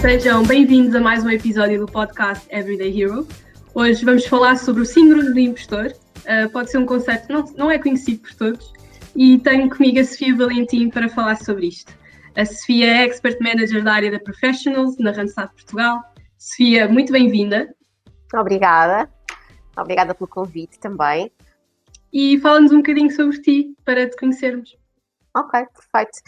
Sejam 0.00 0.42
bem-vindos 0.42 0.94
a 0.94 1.00
mais 1.00 1.22
um 1.22 1.28
episódio 1.28 1.84
do 1.84 1.92
podcast 1.92 2.46
Everyday 2.48 3.02
Hero. 3.02 3.28
Hoje 3.74 4.02
vamos 4.02 4.24
falar 4.24 4.56
sobre 4.56 4.80
o 4.80 4.86
síndrome 4.86 5.30
do 5.30 5.38
impostor. 5.38 5.92
Uh, 6.20 6.48
pode 6.50 6.70
ser 6.70 6.78
um 6.78 6.86
conceito 6.86 7.26
que 7.26 7.32
não, 7.34 7.44
não 7.54 7.70
é 7.70 7.78
conhecido 7.78 8.22
por 8.22 8.34
todos 8.34 8.72
e 9.14 9.38
tenho 9.40 9.68
comigo 9.68 10.00
a 10.00 10.04
Sofia 10.04 10.34
Valentim 10.34 10.88
para 10.88 11.06
falar 11.10 11.36
sobre 11.36 11.66
isto. 11.66 11.92
A 12.34 12.46
Sofia 12.46 12.86
é 12.86 13.02
Expert 13.02 13.38
Manager 13.42 13.84
da 13.84 13.92
área 13.92 14.10
da 14.10 14.18
Professionals 14.18 14.96
na 14.96 15.10
Randstad 15.10 15.50
Portugal. 15.50 16.00
Sofia, 16.38 16.88
muito 16.88 17.12
bem-vinda. 17.12 17.68
Obrigada. 18.34 19.06
Obrigada 19.76 20.14
pelo 20.14 20.28
convite 20.28 20.78
também. 20.78 21.30
E 22.10 22.38
fala-nos 22.40 22.72
um 22.72 22.78
bocadinho 22.78 23.10
sobre 23.10 23.38
ti, 23.42 23.76
para 23.84 24.08
te 24.08 24.16
conhecermos. 24.16 24.79
Ok, 25.32 25.64
perfeito. 25.72 26.18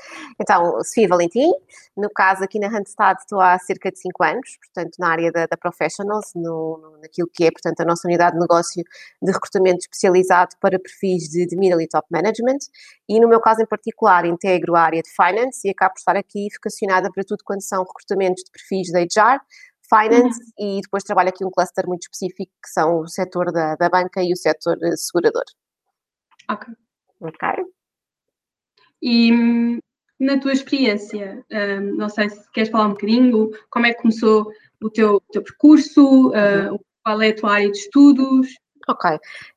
Então, 0.41 0.81
Sofia 0.85 1.09
Valentim, 1.09 1.51
no 1.97 2.09
caso 2.09 2.45
aqui 2.45 2.61
na 2.61 2.69
Randstad 2.69 3.19
estou 3.19 3.41
há 3.41 3.59
cerca 3.59 3.91
de 3.91 3.99
5 3.99 4.23
anos, 4.23 4.57
portanto 4.59 4.97
na 4.97 5.09
área 5.09 5.33
da, 5.33 5.47
da 5.47 5.57
Professionals, 5.57 6.31
no, 6.37 6.79
no, 6.79 6.99
naquilo 6.99 7.29
que 7.33 7.45
é, 7.45 7.51
portanto, 7.51 7.81
a 7.81 7.85
nossa 7.85 8.07
unidade 8.07 8.35
de 8.35 8.41
negócio 8.41 8.85
de 9.21 9.33
recrutamento 9.33 9.81
especializado 9.81 10.55
para 10.61 10.79
perfis 10.79 11.29
de, 11.29 11.47
de 11.47 11.57
Middle 11.57 11.81
e 11.81 11.89
Top 11.89 12.07
Management 12.13 12.59
e 13.09 13.19
no 13.19 13.29
meu 13.29 13.41
caso 13.41 13.61
em 13.61 13.67
particular 13.67 14.25
integro 14.25 14.77
a 14.77 14.83
área 14.83 15.03
de 15.03 15.11
Finance 15.11 15.67
e 15.67 15.71
acabo 15.71 15.95
por 15.95 15.99
estar 15.99 16.17
aqui 16.17 16.47
vocacionada 16.55 17.11
para 17.13 17.25
tudo 17.25 17.43
quando 17.45 17.63
são 17.63 17.83
recrutamentos 17.83 18.45
de 18.45 18.53
perfis 18.53 18.87
de 18.87 19.01
HR, 19.01 19.41
Finance 19.93 20.41
uhum. 20.59 20.79
e 20.79 20.81
depois 20.81 21.03
trabalho 21.03 21.31
aqui 21.31 21.45
um 21.45 21.51
cluster 21.51 21.89
muito 21.89 22.03
específico 22.03 22.53
que 22.63 22.71
são 22.71 23.01
o 23.01 23.09
setor 23.09 23.51
da, 23.51 23.75
da 23.75 23.89
banca 23.89 24.23
e 24.23 24.33
o 24.33 24.37
setor 24.37 24.79
segurador. 24.97 25.45
Ok. 26.49 26.73
Ok. 27.21 27.82
E 29.03 29.33
hum, 29.33 29.79
na 30.21 30.39
tua 30.39 30.53
experiência, 30.53 31.45
um, 31.53 31.97
não 31.97 32.09
sei 32.09 32.31
se 32.31 32.51
queres 32.53 32.71
falar 32.71 32.87
um 32.87 32.93
bocadinho, 32.93 33.51
como 33.71 33.87
é 33.87 33.93
que 33.93 34.01
começou 34.01 34.47
o 34.81 34.89
teu, 34.89 35.21
teu 35.33 35.43
percurso, 35.43 36.29
uh, 36.29 36.79
qual 37.05 37.21
é 37.21 37.31
a 37.31 37.35
tua 37.37 37.53
área 37.55 37.71
de 37.71 37.79
estudos? 37.79 38.49
Ok, 38.89 39.11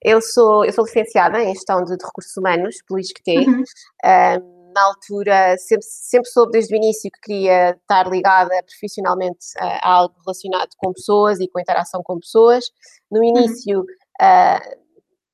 eu 0.03 0.21
sou, 0.21 0.65
eu 0.65 0.73
sou 0.73 0.85
licenciada 0.85 1.41
em 1.41 1.53
Gestão 1.53 1.83
de, 1.83 1.95
de 1.95 2.05
Recursos 2.05 2.35
Humanos 2.37 2.77
pelo 2.87 2.99
ISCTE. 2.99 3.47
Uhum. 3.47 3.63
Um, 4.03 4.55
na 4.75 4.83
altura, 4.83 5.55
sempre, 5.57 5.85
sempre 5.85 6.29
soube 6.29 6.51
desde 6.51 6.75
o 6.75 6.77
início 6.77 7.09
que 7.09 7.21
queria 7.21 7.71
estar 7.71 8.09
ligada 8.09 8.51
profissionalmente 8.63 9.45
a 9.57 9.89
algo 9.89 10.15
relacionado 10.25 10.69
com 10.77 10.91
pessoas 10.91 11.39
e 11.39 11.47
com 11.47 11.59
interação 11.59 12.03
com 12.03 12.19
pessoas. 12.19 12.65
No 13.09 13.23
início, 13.23 13.79
uhum. 13.79 13.85
uh, 13.85 14.84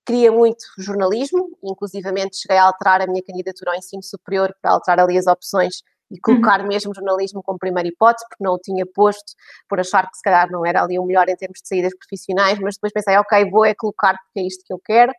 queria 0.06 0.32
muito 0.32 0.64
jornalismo, 0.78 1.58
inclusivamente 1.64 2.38
cheguei 2.38 2.58
a 2.58 2.64
alterar 2.64 3.02
a 3.02 3.08
minha 3.08 3.24
candidatura 3.24 3.72
ao 3.72 3.78
ensino 3.78 4.04
superior 4.04 4.54
para 4.62 4.72
alterar 4.72 5.00
ali 5.00 5.18
as 5.18 5.28
opções 5.28 5.82
e 6.12 6.20
colocar 6.20 6.60
uhum. 6.60 6.68
mesmo 6.68 6.94
jornalismo 6.94 7.42
como 7.42 7.58
primeira 7.58 7.88
hipótese, 7.88 8.26
porque 8.28 8.44
não 8.44 8.56
o 8.56 8.60
tinha 8.60 8.86
posto, 8.86 9.34
por 9.70 9.80
achar 9.80 10.04
que 10.10 10.18
se 10.18 10.22
calhar 10.22 10.52
não 10.52 10.66
era 10.66 10.84
ali 10.84 11.00
o 11.00 11.06
melhor 11.06 11.30
em 11.30 11.36
termos 11.36 11.60
de 11.62 11.68
saídas 11.68 11.94
profissionais, 11.98 12.60
mas 12.60 12.76
depois 12.76 12.92
pensei, 12.92 13.18
ok, 13.18 13.50
vou 13.50 13.66
é 13.66 13.74
colocar 13.74 14.18
porque 14.18 14.42
é 14.42 14.48
isto 14.48 14.64
que 14.66 14.74
eu 14.74 14.82
quero. 14.84 15.12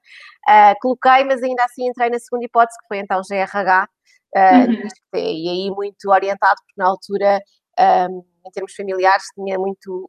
Uh, 0.48 0.74
coloquei, 0.82 1.24
mas 1.24 1.42
ainda 1.42 1.64
assim 1.64 1.88
entrei 1.88 2.10
na 2.10 2.18
segunda 2.18 2.44
hipótese, 2.44 2.78
que 2.78 2.86
foi 2.88 2.98
então 2.98 3.22
GRH, 3.22 3.84
uh, 3.84 3.88
ah, 4.36 4.66
uhum. 4.66 5.18
e 5.18 5.48
aí 5.48 5.70
muito 5.70 6.10
orientado, 6.10 6.56
porque 6.66 6.74
na 6.76 6.86
altura 6.88 7.40
um, 8.10 8.22
em 8.44 8.50
termos 8.50 8.74
familiares, 8.74 9.24
tinha 9.34 9.58
muito 9.58 10.08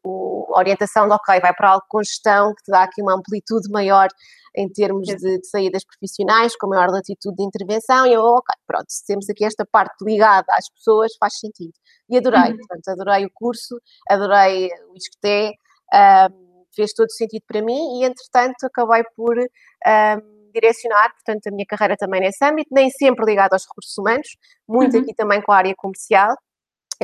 a 0.54 0.60
orientação 0.60 1.08
de, 1.08 1.14
ok, 1.14 1.40
vai 1.40 1.54
para 1.54 1.72
algo 1.72 1.86
com 1.90 2.04
gestão, 2.04 2.54
que 2.56 2.64
te 2.64 2.72
dá 2.72 2.84
aqui 2.84 3.02
uma 3.02 3.16
amplitude 3.16 3.70
maior 3.72 4.08
em 4.56 4.70
termos 4.70 5.08
de, 5.08 5.16
de, 5.16 5.48
saídas 5.48 5.84
profissionais, 5.86 6.56
com 6.56 6.68
maior 6.68 6.90
latitude 6.90 7.36
de 7.36 7.44
intervenção, 7.44 8.06
e 8.06 8.14
eu, 8.14 8.22
ok, 8.22 8.56
pronto, 8.68 8.86
se 8.88 9.06
temos 9.06 9.30
aqui 9.30 9.46
esta 9.46 9.66
parte 9.66 10.04
ligada 10.04 10.46
às 10.52 10.70
pessoas, 10.70 11.12
faz 11.20 11.40
sentido. 11.40 11.74
E 12.10 12.18
adorei, 12.18 12.52
uhum. 12.52 12.58
portanto, 12.58 12.88
adorei 12.90 13.26
o 13.26 13.32
curso, 13.34 13.80
adorei 14.10 14.70
o 14.90 14.96
ISCTE, 14.96 15.54
um, 15.94 16.66
fez 16.76 16.94
todo 16.94 17.12
sentido 17.12 17.44
para 17.48 17.62
mim, 17.62 18.00
e 18.00 18.06
entretanto 18.06 18.66
acabei 18.66 19.04
por... 19.16 19.38
Um, 19.38 20.34
direcionar, 20.54 21.12
portanto, 21.14 21.48
a 21.48 21.52
minha 21.52 21.66
carreira 21.66 21.98
também 21.98 22.22
nesse 22.22 22.46
âmbito, 22.46 22.70
nem 22.72 22.88
sempre 22.92 23.26
ligado 23.26 23.54
aos 23.54 23.66
recursos 23.66 23.98
humanos, 23.98 24.28
muito 24.68 24.96
uhum. 24.96 25.02
aqui 25.02 25.14
também 25.16 25.42
com 25.42 25.52
a 25.52 25.58
área 25.58 25.74
comercial, 25.76 26.36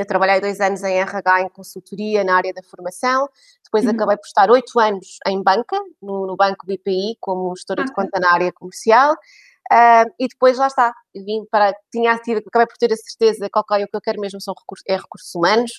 eu 0.01 0.05
trabalhei 0.05 0.39
dois 0.39 0.59
anos 0.59 0.83
em 0.83 0.99
RH, 0.99 1.41
em 1.41 1.49
consultoria, 1.49 2.23
na 2.23 2.35
área 2.35 2.53
da 2.53 2.63
formação. 2.63 3.29
Depois 3.63 3.85
uhum. 3.85 3.91
acabei 3.91 4.17
por 4.17 4.25
estar 4.25 4.49
oito 4.49 4.79
anos 4.79 5.17
em 5.27 5.41
banca, 5.43 5.77
no, 6.01 6.25
no 6.25 6.35
Banco 6.35 6.65
BPI, 6.65 7.17
como 7.19 7.55
gestora 7.55 7.83
de 7.83 7.93
conta 7.93 8.19
na 8.19 8.33
área 8.33 8.51
comercial. 8.51 9.15
Uh, 9.71 10.09
e 10.19 10.27
depois 10.27 10.57
lá 10.57 10.65
está, 10.65 10.91
vim 11.13 11.45
para, 11.51 11.71
tinha, 11.91 12.17
tive, 12.17 12.39
acabei 12.39 12.65
por 12.65 12.75
ter 12.77 12.91
a 12.91 12.95
certeza 12.95 13.47
que 13.47 13.59
ok, 13.59 13.83
o 13.83 13.87
que 13.87 13.95
eu 13.95 14.01
quero 14.01 14.19
mesmo 14.19 14.41
são 14.41 14.55
recursos, 14.59 14.83
é 14.87 14.95
recursos 14.95 15.35
humanos, 15.35 15.71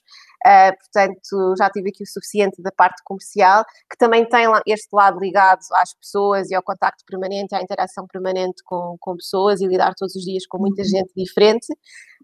uh, 0.47 0.73
portanto 0.79 1.55
já 1.59 1.69
tive 1.71 1.91
aqui 1.91 2.05
o 2.05 2.07
suficiente 2.07 2.63
da 2.63 2.71
parte 2.71 3.03
comercial, 3.05 3.65
que 3.91 3.99
também 3.99 4.25
tem 4.29 4.47
este 4.69 4.89
lado 4.93 5.19
ligado 5.19 5.59
às 5.73 5.93
pessoas 5.93 6.51
e 6.53 6.55
ao 6.55 6.63
contacto 6.63 7.05
permanente, 7.05 7.53
à 7.53 7.61
interação 7.61 8.07
permanente 8.07 8.63
com, 8.65 8.97
com 9.01 9.17
pessoas 9.17 9.61
e 9.61 9.67
lidar 9.67 9.93
todos 9.97 10.15
os 10.15 10.23
dias 10.23 10.47
com 10.47 10.59
muita 10.59 10.83
uhum. 10.83 10.89
gente 10.89 11.13
diferente. 11.17 11.67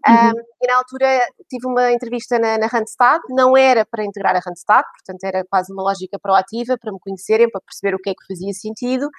Uhum. 0.07 0.29
Um, 0.29 0.41
e 0.63 0.67
na 0.67 0.77
altura 0.77 1.27
tive 1.49 1.67
uma 1.67 1.91
entrevista 1.91 2.39
na, 2.39 2.57
na 2.57 2.67
Randstad, 2.67 3.19
não 3.29 3.57
era 3.57 3.85
para 3.85 4.05
integrar 4.05 4.37
a 4.37 4.39
Randstad, 4.39 4.85
portanto 4.93 5.23
era 5.23 5.43
quase 5.49 5.73
uma 5.73 5.83
lógica 5.83 6.17
proativa 6.17 6.77
para 6.77 6.93
me 6.93 6.99
conhecerem, 6.99 7.49
para 7.49 7.59
perceber 7.59 7.93
o 7.93 7.99
que 7.99 8.11
é 8.11 8.13
que 8.13 8.25
fazia 8.25 8.53
sentido. 8.53 9.09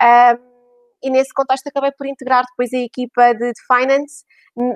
Um, 0.00 0.57
e 1.02 1.10
nesse 1.10 1.32
contexto 1.32 1.66
acabei 1.68 1.92
por 1.92 2.06
integrar 2.06 2.44
depois 2.50 2.72
a 2.72 2.78
equipa 2.78 3.32
de, 3.34 3.52
de 3.52 3.60
finance, 3.66 4.24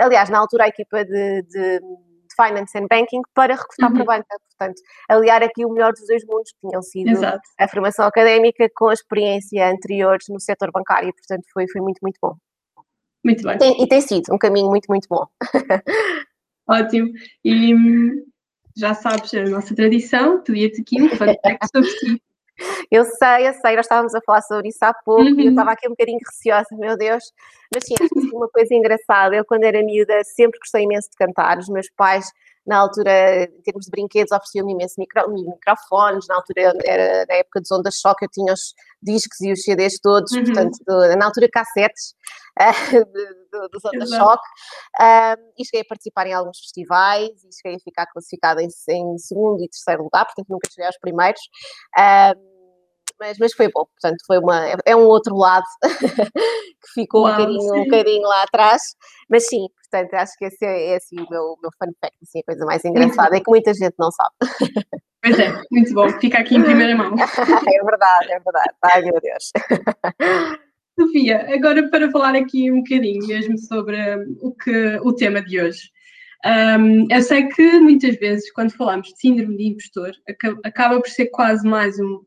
aliás, 0.00 0.30
na 0.30 0.38
altura 0.38 0.64
a 0.64 0.68
equipa 0.68 1.04
de, 1.04 1.42
de, 1.42 1.80
de 1.80 2.34
finance 2.36 2.76
and 2.76 2.86
banking 2.88 3.22
para 3.34 3.54
recrutar 3.54 3.90
uhum. 3.90 4.04
para 4.04 4.14
a 4.14 4.18
banca, 4.18 4.36
portanto, 4.48 4.80
aliar 5.08 5.42
aqui 5.42 5.64
o 5.64 5.70
melhor 5.70 5.92
dos 5.92 6.06
dois 6.06 6.24
mundos, 6.24 6.52
que 6.52 6.68
tinham 6.68 6.82
sido 6.82 7.10
Exato. 7.10 7.40
a 7.58 7.68
formação 7.68 8.06
académica 8.06 8.68
com 8.74 8.88
a 8.88 8.94
experiência 8.94 9.70
anterior 9.70 10.18
no 10.28 10.40
setor 10.40 10.70
bancário, 10.72 11.12
portanto, 11.12 11.44
foi, 11.52 11.66
foi 11.68 11.80
muito, 11.80 11.98
muito 12.02 12.18
bom. 12.20 12.36
Muito 13.24 13.42
bem. 13.44 13.58
Tem, 13.58 13.82
e 13.82 13.86
tem 13.86 14.00
sido 14.00 14.34
um 14.34 14.38
caminho 14.38 14.68
muito, 14.68 14.86
muito 14.88 15.06
bom. 15.08 15.26
Ótimo. 16.68 17.08
E 17.44 17.74
hum, 17.74 18.24
já 18.76 18.94
sabes 18.94 19.32
a 19.34 19.44
nossa 19.44 19.74
tradição, 19.74 20.42
tu 20.42 20.52
aqui 20.52 21.02
um 21.02 21.08
fun 21.10 21.26
fact 21.42 21.68
sobre 21.72 21.90
ti. 21.90 22.22
Eu 22.92 23.06
sei, 23.06 23.48
eu 23.48 23.54
sei, 23.54 23.74
nós 23.74 23.86
estávamos 23.86 24.14
a 24.14 24.20
falar 24.20 24.42
sobre 24.42 24.68
isso 24.68 24.78
há 24.82 24.92
pouco 24.92 25.22
uhum. 25.22 25.28
e 25.28 25.40
eu 25.40 25.44
uhum. 25.44 25.50
estava 25.52 25.72
aqui 25.72 25.88
um 25.88 25.92
bocadinho 25.92 26.18
receosa, 26.26 26.68
meu 26.72 26.94
Deus. 26.94 27.24
Mas 27.74 27.84
sim, 27.86 27.94
acho 27.98 28.06
que 28.06 28.36
uma 28.36 28.50
coisa 28.50 28.74
engraçada. 28.74 29.34
Eu, 29.34 29.46
quando 29.46 29.64
era 29.64 29.82
miúda, 29.82 30.22
sempre 30.24 30.58
gostei 30.58 30.82
imenso 30.82 31.08
de 31.08 31.16
cantar. 31.16 31.56
Os 31.56 31.70
meus 31.70 31.88
pais, 31.96 32.26
na 32.66 32.76
altura, 32.76 33.44
em 33.44 33.62
termos 33.62 33.86
de 33.86 33.90
brinquedos, 33.90 34.30
ofereciam-me 34.30 34.74
imenso 34.74 34.96
micro, 34.98 35.26
microfones. 35.32 36.26
Na 36.28 36.34
altura, 36.34 36.74
era 36.84 37.24
da 37.24 37.34
época 37.36 37.62
dos 37.62 37.70
Ondas 37.70 37.94
Choque, 37.94 38.26
eu 38.26 38.28
tinha 38.30 38.52
os 38.52 38.74
discos 39.02 39.40
e 39.40 39.50
os 39.50 39.62
CDs 39.62 39.98
todos, 39.98 40.30
uhum. 40.32 40.44
portanto, 40.44 40.76
do, 40.86 41.16
na 41.16 41.24
altura, 41.24 41.48
cassetes 41.50 42.14
uh, 42.92 43.68
dos 43.72 43.82
Ondas 43.86 44.10
Choque. 44.10 44.48
Uh, 45.00 45.40
e 45.58 45.64
cheguei 45.64 45.80
a 45.80 45.88
participar 45.88 46.26
em 46.26 46.34
alguns 46.34 46.58
festivais 46.58 47.30
e 47.42 47.56
cheguei 47.56 47.76
a 47.76 47.80
ficar 47.80 48.06
classificada 48.08 48.62
em, 48.62 48.68
em 48.90 49.16
segundo 49.16 49.64
e 49.64 49.68
terceiro 49.70 50.02
lugar, 50.02 50.26
portanto, 50.26 50.48
nunca 50.50 50.68
cheguei 50.68 50.84
aos 50.84 50.98
primeiros. 50.98 51.40
Uh, 51.98 52.51
mas, 53.18 53.38
mas 53.38 53.52
foi 53.52 53.68
bom, 53.68 53.84
portanto, 53.84 54.18
foi 54.26 54.38
uma, 54.38 54.66
é 54.84 54.96
um 54.96 55.06
outro 55.06 55.36
lado 55.36 55.64
que 56.82 56.92
ficou 56.94 57.22
Uau, 57.22 57.32
um, 57.32 57.36
bocadinho, 57.36 57.74
um 57.74 57.84
bocadinho 57.84 58.28
lá 58.28 58.42
atrás, 58.42 58.82
mas 59.28 59.46
sim, 59.46 59.66
portanto, 59.82 60.14
acho 60.14 60.32
que 60.38 60.44
esse 60.46 60.64
é, 60.64 60.90
é 60.90 60.96
assim 60.96 61.20
o 61.20 61.28
meu, 61.30 61.56
meu 61.60 61.70
fun 61.78 61.92
fact, 62.00 62.16
assim, 62.22 62.40
a 62.40 62.44
coisa 62.44 62.64
mais 62.64 62.84
engraçada, 62.84 63.36
é 63.36 63.40
que 63.40 63.50
muita 63.50 63.72
gente 63.74 63.94
não 63.98 64.10
sabe. 64.10 64.34
Pois 65.24 65.38
é, 65.38 65.52
muito 65.70 65.94
bom, 65.94 66.08
fica 66.18 66.40
aqui 66.40 66.56
em 66.56 66.64
primeira 66.64 66.96
mão. 66.96 67.14
é 67.14 67.84
verdade, 67.84 68.32
é 68.32 68.40
verdade, 68.40 68.74
ai 68.82 69.02
meu 69.02 69.20
Deus. 69.20 69.52
Sofia, 70.98 71.46
agora 71.54 71.88
para 71.90 72.10
falar 72.10 72.34
aqui 72.34 72.72
um 72.72 72.78
bocadinho 72.78 73.24
mesmo 73.28 73.56
sobre 73.56 73.96
o, 74.40 74.52
que, 74.52 74.98
o 75.04 75.12
tema 75.12 75.40
de 75.40 75.60
hoje. 75.60 75.92
Um, 76.44 77.06
eu 77.08 77.22
sei 77.22 77.46
que 77.48 77.78
muitas 77.78 78.16
vezes, 78.16 78.50
quando 78.52 78.72
falamos 78.72 79.08
de 79.08 79.20
síndrome 79.20 79.56
de 79.56 79.68
impostor, 79.68 80.10
acaba 80.64 81.00
por 81.00 81.08
ser 81.08 81.26
quase 81.26 81.66
mais 81.66 81.98
um, 82.00 82.20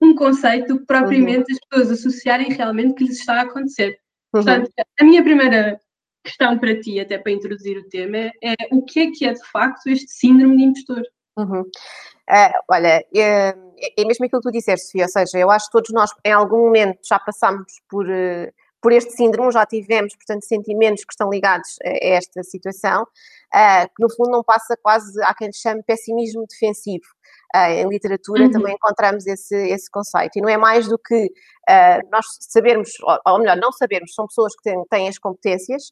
um 0.00 0.14
conceito 0.14 0.68
do 0.68 0.80
que 0.80 0.86
propriamente 0.86 1.52
as 1.52 1.58
pessoas 1.68 1.98
associarem 1.98 2.52
realmente 2.52 2.94
que 2.94 3.04
lhes 3.04 3.18
está 3.18 3.40
a 3.40 3.42
acontecer. 3.42 3.98
Uhum. 4.34 4.42
Portanto, 4.42 4.70
a 5.00 5.04
minha 5.04 5.22
primeira 5.22 5.80
questão 6.24 6.58
para 6.58 6.78
ti, 6.80 6.98
até 7.00 7.18
para 7.18 7.32
introduzir 7.32 7.78
o 7.78 7.88
tema, 7.88 8.30
é 8.42 8.54
o 8.72 8.82
que 8.82 9.00
é 9.00 9.10
que 9.10 9.24
é 9.24 9.32
de 9.32 9.44
facto 9.46 9.86
este 9.88 10.10
síndrome 10.10 10.56
de 10.56 10.62
impostor? 10.64 11.02
Uhum. 11.36 11.60
Uh, 11.62 12.58
olha, 12.68 13.04
é, 13.14 13.54
é, 13.96 14.04
mesmo 14.04 14.24
aquilo 14.24 14.40
que 14.40 14.48
tu 14.48 14.52
disseste, 14.52 14.86
Sofia, 14.86 15.04
ou 15.04 15.08
seja, 15.08 15.38
eu 15.38 15.50
acho 15.50 15.66
que 15.66 15.72
todos 15.72 15.92
nós 15.92 16.10
em 16.24 16.32
algum 16.32 16.58
momento 16.58 16.98
já 17.06 17.18
passamos 17.18 17.72
por, 17.88 18.04
uh, 18.06 18.52
por 18.80 18.92
este 18.92 19.12
síndrome, 19.12 19.52
já 19.52 19.64
tivemos, 19.64 20.14
portanto, 20.16 20.44
sentimentos 20.44 21.04
que 21.04 21.12
estão 21.12 21.30
ligados 21.30 21.76
a, 21.84 22.06
esta 22.06 22.42
situação, 22.42 23.02
uh, 23.02 23.86
que 23.94 24.02
no 24.02 24.10
fundo 24.12 24.30
não 24.30 24.42
passa 24.42 24.76
quase, 24.82 25.22
há 25.22 25.34
quem 25.34 25.52
chame 25.52 25.82
pessimismo 25.84 26.44
defensivo. 26.48 27.06
Uh, 27.54 27.70
em 27.70 27.88
literatura 27.88 28.44
uhum. 28.44 28.50
também 28.50 28.74
encontramos 28.74 29.26
esse, 29.26 29.56
esse 29.68 29.90
conceito. 29.90 30.36
E 30.36 30.40
não 30.40 30.48
é 30.48 30.56
mais 30.56 30.88
do 30.88 30.98
que 30.98 31.26
uh, 31.26 32.08
nós 32.10 32.26
sabermos, 32.40 32.90
ou, 33.24 33.38
melhor, 33.38 33.56
não 33.56 33.72
sabermos, 33.72 34.14
são 34.14 34.26
pessoas 34.26 34.54
que 34.56 34.62
têm, 34.62 34.84
têm 34.90 35.08
as 35.08 35.18
competências, 35.18 35.84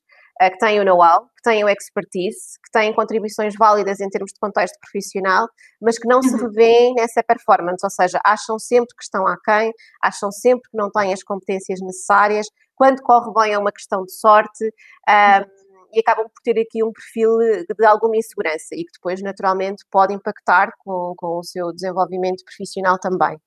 uh, 0.42 0.50
que 0.50 0.58
têm 0.58 0.80
o 0.80 0.84
know-how, 0.84 1.22
que 1.36 1.42
têm 1.42 1.64
o 1.64 1.68
expertise, 1.68 2.58
que 2.64 2.70
têm 2.72 2.92
contribuições 2.92 3.54
válidas 3.56 4.00
em 4.00 4.08
termos 4.08 4.32
de 4.32 4.40
contexto 4.40 4.78
profissional, 4.80 5.48
mas 5.80 5.98
que 5.98 6.08
não 6.08 6.22
se 6.22 6.34
uhum. 6.34 6.48
revêem 6.48 6.94
nessa 6.94 7.22
performance, 7.22 7.84
ou 7.84 7.90
seja, 7.90 8.20
acham 8.24 8.58
sempre 8.58 8.94
que 8.96 9.04
estão 9.04 9.26
aquém, 9.26 9.72
acham 10.02 10.30
sempre 10.32 10.68
que 10.70 10.76
não 10.76 10.90
têm 10.90 11.12
as 11.12 11.22
competências 11.22 11.80
necessárias, 11.80 12.46
quando 12.76 13.00
corre 13.02 13.32
bem 13.32 13.52
é 13.54 13.58
uma 13.58 13.72
questão 13.72 14.02
de 14.04 14.12
sorte. 14.12 14.66
Uh, 15.08 15.63
e 15.94 16.00
acabam 16.00 16.26
por 16.26 16.42
ter 16.42 16.60
aqui 16.60 16.82
um 16.82 16.92
perfil 16.92 17.38
de 17.38 17.86
alguma 17.86 18.16
insegurança 18.16 18.74
e 18.74 18.84
que 18.84 18.92
depois, 18.92 19.22
naturalmente, 19.22 19.84
pode 19.90 20.12
impactar 20.12 20.72
com, 20.78 21.14
com 21.16 21.38
o 21.38 21.44
seu 21.44 21.72
desenvolvimento 21.72 22.44
profissional 22.44 22.98
também. 22.98 23.38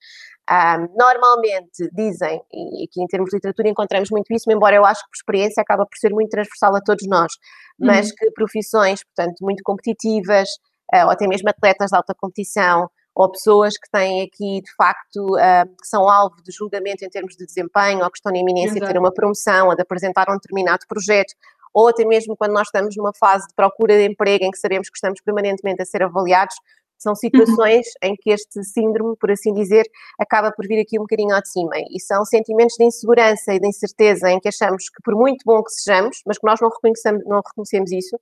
Um, 0.49 0.87
normalmente 0.97 1.89
dizem, 1.93 2.41
e 2.53 2.85
aqui 2.85 3.01
em 3.01 3.07
termos 3.07 3.31
de 3.31 3.35
literatura 3.35 3.67
encontramos 3.67 4.09
muito 4.09 4.33
isso, 4.33 4.49
embora 4.49 4.77
eu 4.77 4.85
acho 4.85 5.01
que 5.03 5.09
por 5.09 5.17
experiência 5.17 5.61
acaba 5.61 5.85
por 5.85 5.97
ser 5.97 6.13
muito 6.13 6.29
transversal 6.29 6.73
a 6.73 6.81
todos 6.81 7.05
nós, 7.05 7.33
mas 7.77 8.07
uhum. 8.07 8.13
que 8.17 8.31
profissões, 8.31 9.03
portanto, 9.03 9.35
muito 9.41 9.61
competitivas, 9.61 10.47
uh, 10.95 11.05
ou 11.05 11.11
até 11.11 11.27
mesmo 11.27 11.49
atletas 11.49 11.89
de 11.89 11.97
alta 11.97 12.15
competição, 12.17 12.89
ou 13.13 13.31
pessoas 13.31 13.73
que 13.73 13.89
têm 13.91 14.21
aqui, 14.21 14.61
de 14.61 14.75
facto, 14.77 15.35
uh, 15.35 15.67
que 15.81 15.87
são 15.87 16.07
alvo 16.07 16.35
de 16.43 16.51
julgamento 16.51 17.03
em 17.03 17.09
termos 17.09 17.35
de 17.35 17.45
desempenho, 17.45 18.03
ou 18.03 18.09
que 18.09 18.17
estão 18.17 18.31
na 18.31 18.37
iminência 18.37 18.77
Exato. 18.77 18.85
de 18.85 18.93
ter 18.93 18.99
uma 18.99 19.11
promoção, 19.11 19.67
ou 19.67 19.75
de 19.75 19.81
apresentar 19.81 20.29
um 20.29 20.35
determinado 20.35 20.85
projeto, 20.87 21.33
ou 21.73 21.87
até 21.87 22.05
mesmo 22.05 22.35
quando 22.35 22.53
nós 22.53 22.67
estamos 22.67 22.95
numa 22.95 23.13
fase 23.13 23.47
de 23.47 23.53
procura 23.53 23.97
de 23.97 24.05
emprego 24.05 24.45
em 24.45 24.51
que 24.51 24.57
sabemos 24.57 24.89
que 24.89 24.97
estamos 24.97 25.21
permanentemente 25.21 25.81
a 25.81 25.85
ser 25.85 26.03
avaliados, 26.03 26.55
são 26.97 27.15
situações 27.15 27.85
uhum. 28.03 28.09
em 28.09 28.15
que 28.15 28.31
este 28.31 28.63
síndrome, 28.63 29.15
por 29.17 29.31
assim 29.31 29.53
dizer, 29.53 29.85
acaba 30.19 30.51
por 30.51 30.67
vir 30.67 30.81
aqui 30.81 30.97
um 30.97 31.03
bocadinho 31.03 31.33
ao 31.33 31.41
de 31.41 31.49
cima. 31.49 31.73
E 31.91 31.99
são 31.99 32.25
sentimentos 32.25 32.75
de 32.77 32.85
insegurança 32.85 33.53
e 33.53 33.59
de 33.59 33.67
incerteza 33.67 34.29
em 34.31 34.39
que 34.39 34.47
achamos 34.47 34.89
que, 34.89 35.01
por 35.03 35.15
muito 35.15 35.43
bom 35.45 35.63
que 35.63 35.71
sejamos, 35.71 36.21
mas 36.25 36.37
que 36.37 36.45
nós 36.45 36.59
não 36.59 36.69
reconhecemos, 36.69 37.23
não 37.25 37.41
reconhecemos 37.45 37.91
isso, 37.91 38.19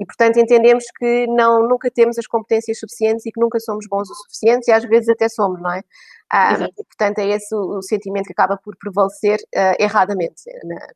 e 0.00 0.06
portanto 0.06 0.38
entendemos 0.38 0.84
que 0.98 1.26
não, 1.26 1.68
nunca 1.68 1.90
temos 1.90 2.18
as 2.18 2.26
competências 2.26 2.78
suficientes 2.78 3.26
e 3.26 3.30
que 3.30 3.38
nunca 3.38 3.60
somos 3.60 3.86
bons 3.86 4.08
o 4.10 4.14
suficiente, 4.14 4.68
e 4.68 4.72
às 4.72 4.84
vezes 4.84 5.10
até 5.10 5.28
somos, 5.28 5.60
não 5.60 5.72
é? 5.72 5.82
Ah, 6.32 6.54
e, 6.54 6.84
portanto 6.84 7.18
é 7.18 7.28
esse 7.28 7.54
o, 7.54 7.78
o, 7.78 7.82
sentimento 7.82 8.26
que 8.26 8.32
acaba 8.32 8.56
por 8.56 8.76
prevalecer 8.76 9.38
uh, 9.54 9.76
erradamente, 9.78 10.42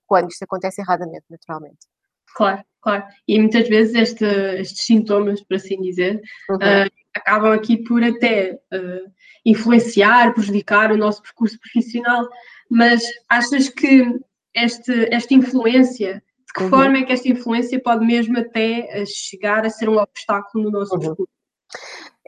quando 0.07 0.31
isto 0.31 0.43
acontece 0.43 0.81
erradamente, 0.81 1.25
naturalmente. 1.29 1.87
Claro, 2.35 2.65
claro. 2.81 3.05
E 3.29 3.39
muitas 3.39 3.69
vezes 3.69 3.95
este, 3.95 4.25
estes 4.25 4.87
sintomas, 4.87 5.43
por 5.43 5.57
assim 5.57 5.81
dizer, 5.81 6.21
uhum. 6.49 6.57
uh, 6.57 6.91
acabam 7.15 7.53
aqui 7.53 7.77
por 7.77 8.03
até 8.03 8.59
uh, 8.73 9.13
influenciar, 9.45 10.35
prejudicar 10.35 10.91
o 10.91 10.97
nosso 10.97 11.23
percurso 11.23 11.59
profissional. 11.61 12.29
Mas 12.71 13.03
achas 13.29 13.69
que 13.69 14.19
este, 14.55 15.15
esta 15.15 15.35
influência, 15.35 16.23
que 16.55 16.63
uhum. 16.63 16.71
forma 16.71 16.99
é 16.99 17.03
que 17.03 17.13
esta 17.13 17.29
influência 17.29 17.83
pode 17.83 18.07
mesmo 18.07 18.39
até 18.39 19.05
chegar 19.07 19.65
a 19.65 19.71
ser 19.71 19.89
um 19.89 19.99
obstáculo 19.99 20.65
no 20.65 20.71
nosso 20.71 20.95
uhum. 20.95 21.01
percurso? 21.01 21.33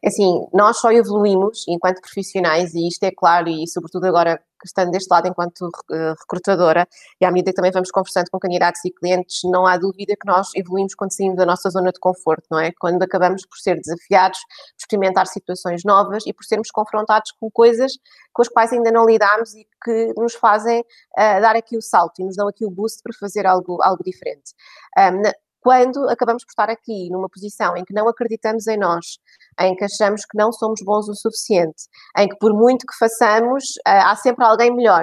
Assim, 0.04 0.46
nós 0.52 0.78
só 0.78 0.92
evoluímos 0.92 1.64
enquanto 1.68 2.00
profissionais, 2.00 2.74
e 2.74 2.86
isto 2.86 3.02
é 3.04 3.10
claro, 3.10 3.48
e 3.48 3.66
sobretudo 3.66 4.04
agora 4.06 4.40
estando 4.64 4.90
deste 4.90 5.08
lado 5.10 5.28
enquanto 5.28 5.70
eh, 5.90 6.14
recrutadora, 6.20 6.88
e 7.20 7.24
à 7.24 7.30
medida 7.30 7.50
que 7.50 7.56
também 7.56 7.70
vamos 7.70 7.90
conversando 7.90 8.30
com 8.30 8.38
candidatos 8.38 8.84
e 8.84 8.90
clientes, 8.90 9.40
não 9.44 9.66
há 9.66 9.76
dúvida 9.76 10.14
que 10.20 10.26
nós 10.26 10.48
evoluímos 10.54 10.94
quando 10.94 11.12
saímos 11.12 11.36
da 11.36 11.46
nossa 11.46 11.70
zona 11.70 11.92
de 11.92 12.00
conforto, 12.00 12.44
não 12.50 12.58
é? 12.58 12.72
Quando 12.78 13.02
acabamos 13.02 13.46
por 13.46 13.58
ser 13.58 13.76
desafiados, 13.76 14.38
por 14.38 14.80
experimentar 14.80 15.26
situações 15.26 15.82
novas 15.84 16.24
e 16.26 16.32
por 16.32 16.44
sermos 16.44 16.70
confrontados 16.70 17.32
com 17.38 17.50
coisas 17.50 17.92
com 18.32 18.42
as 18.42 18.48
quais 18.48 18.70
ainda 18.70 18.90
não 18.92 19.06
lidámos 19.06 19.54
e 19.54 19.66
que 19.82 20.12
nos 20.16 20.34
fazem 20.34 20.80
uh, 20.80 21.40
dar 21.40 21.56
aqui 21.56 21.74
o 21.76 21.80
salto 21.80 22.20
e 22.20 22.24
nos 22.24 22.36
dão 22.36 22.46
aqui 22.46 22.66
o 22.66 22.70
boost 22.70 23.02
para 23.02 23.14
fazer 23.18 23.46
algo, 23.46 23.78
algo 23.82 24.04
diferente. 24.04 24.52
Um, 24.98 25.22
quando 25.66 26.08
acabamos 26.08 26.44
por 26.44 26.50
estar 26.52 26.70
aqui 26.70 27.10
numa 27.10 27.28
posição 27.28 27.76
em 27.76 27.84
que 27.84 27.92
não 27.92 28.08
acreditamos 28.08 28.68
em 28.68 28.76
nós, 28.76 29.18
em 29.58 29.74
que 29.74 29.82
achamos 29.82 30.20
que 30.24 30.38
não 30.38 30.52
somos 30.52 30.80
bons 30.84 31.08
o 31.08 31.14
suficiente, 31.16 31.88
em 32.16 32.28
que 32.28 32.36
por 32.38 32.54
muito 32.54 32.86
que 32.86 32.96
façamos, 32.96 33.64
uh, 33.84 34.04
há 34.04 34.14
sempre 34.14 34.44
alguém 34.44 34.72
melhor, 34.72 35.02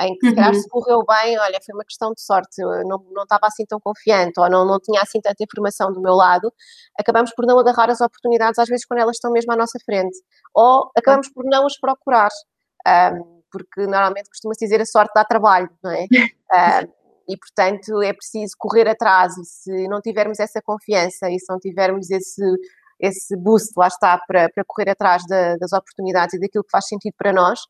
em 0.00 0.16
que 0.16 0.28
se 0.28 0.34
calhar 0.36 0.54
uhum. 0.54 0.60
se 0.60 0.68
correu 0.68 1.04
bem, 1.04 1.36
olha, 1.36 1.58
foi 1.66 1.74
uma 1.74 1.84
questão 1.84 2.12
de 2.12 2.22
sorte, 2.22 2.62
eu 2.62 2.86
não, 2.86 3.04
não 3.10 3.24
estava 3.24 3.48
assim 3.48 3.66
tão 3.66 3.80
confiante, 3.80 4.38
ou 4.38 4.48
não, 4.48 4.64
não 4.64 4.78
tinha 4.78 5.02
assim 5.02 5.20
tanta 5.20 5.42
informação 5.42 5.92
do 5.92 6.00
meu 6.00 6.14
lado, 6.14 6.52
acabamos 6.96 7.32
por 7.34 7.44
não 7.44 7.58
agarrar 7.58 7.90
as 7.90 8.00
oportunidades, 8.00 8.60
às 8.60 8.68
vezes 8.68 8.86
quando 8.86 9.00
elas 9.00 9.16
estão 9.16 9.32
mesmo 9.32 9.52
à 9.52 9.56
nossa 9.56 9.80
frente, 9.84 10.16
ou 10.54 10.92
acabamos 10.96 11.28
por 11.28 11.44
não 11.44 11.66
as 11.66 11.76
procurar. 11.76 12.30
Um, 12.86 13.34
porque 13.50 13.86
normalmente 13.86 14.28
costuma-se 14.28 14.64
dizer 14.64 14.80
a 14.80 14.86
sorte 14.86 15.12
dá 15.14 15.24
trabalho, 15.24 15.70
não 15.82 15.90
é? 15.90 16.06
e 17.28 17.36
portanto 17.36 18.02
é 18.02 18.12
preciso 18.12 18.54
correr 18.58 18.88
atrás 18.88 19.36
e 19.36 19.44
se 19.44 19.88
não 19.88 20.00
tivermos 20.00 20.40
essa 20.40 20.60
confiança 20.62 21.30
e 21.30 21.38
se 21.38 21.46
não 21.48 21.58
tivermos 21.58 22.10
esse, 22.10 22.42
esse 23.00 23.36
boost, 23.36 23.72
lá 23.76 23.88
está, 23.88 24.18
para, 24.26 24.48
para 24.48 24.64
correr 24.66 24.90
atrás 24.90 25.22
da, 25.28 25.56
das 25.56 25.72
oportunidades 25.72 26.34
e 26.34 26.40
daquilo 26.40 26.64
que 26.64 26.70
faz 26.70 26.86
sentido 26.86 27.14
para 27.18 27.32
nós, 27.32 27.60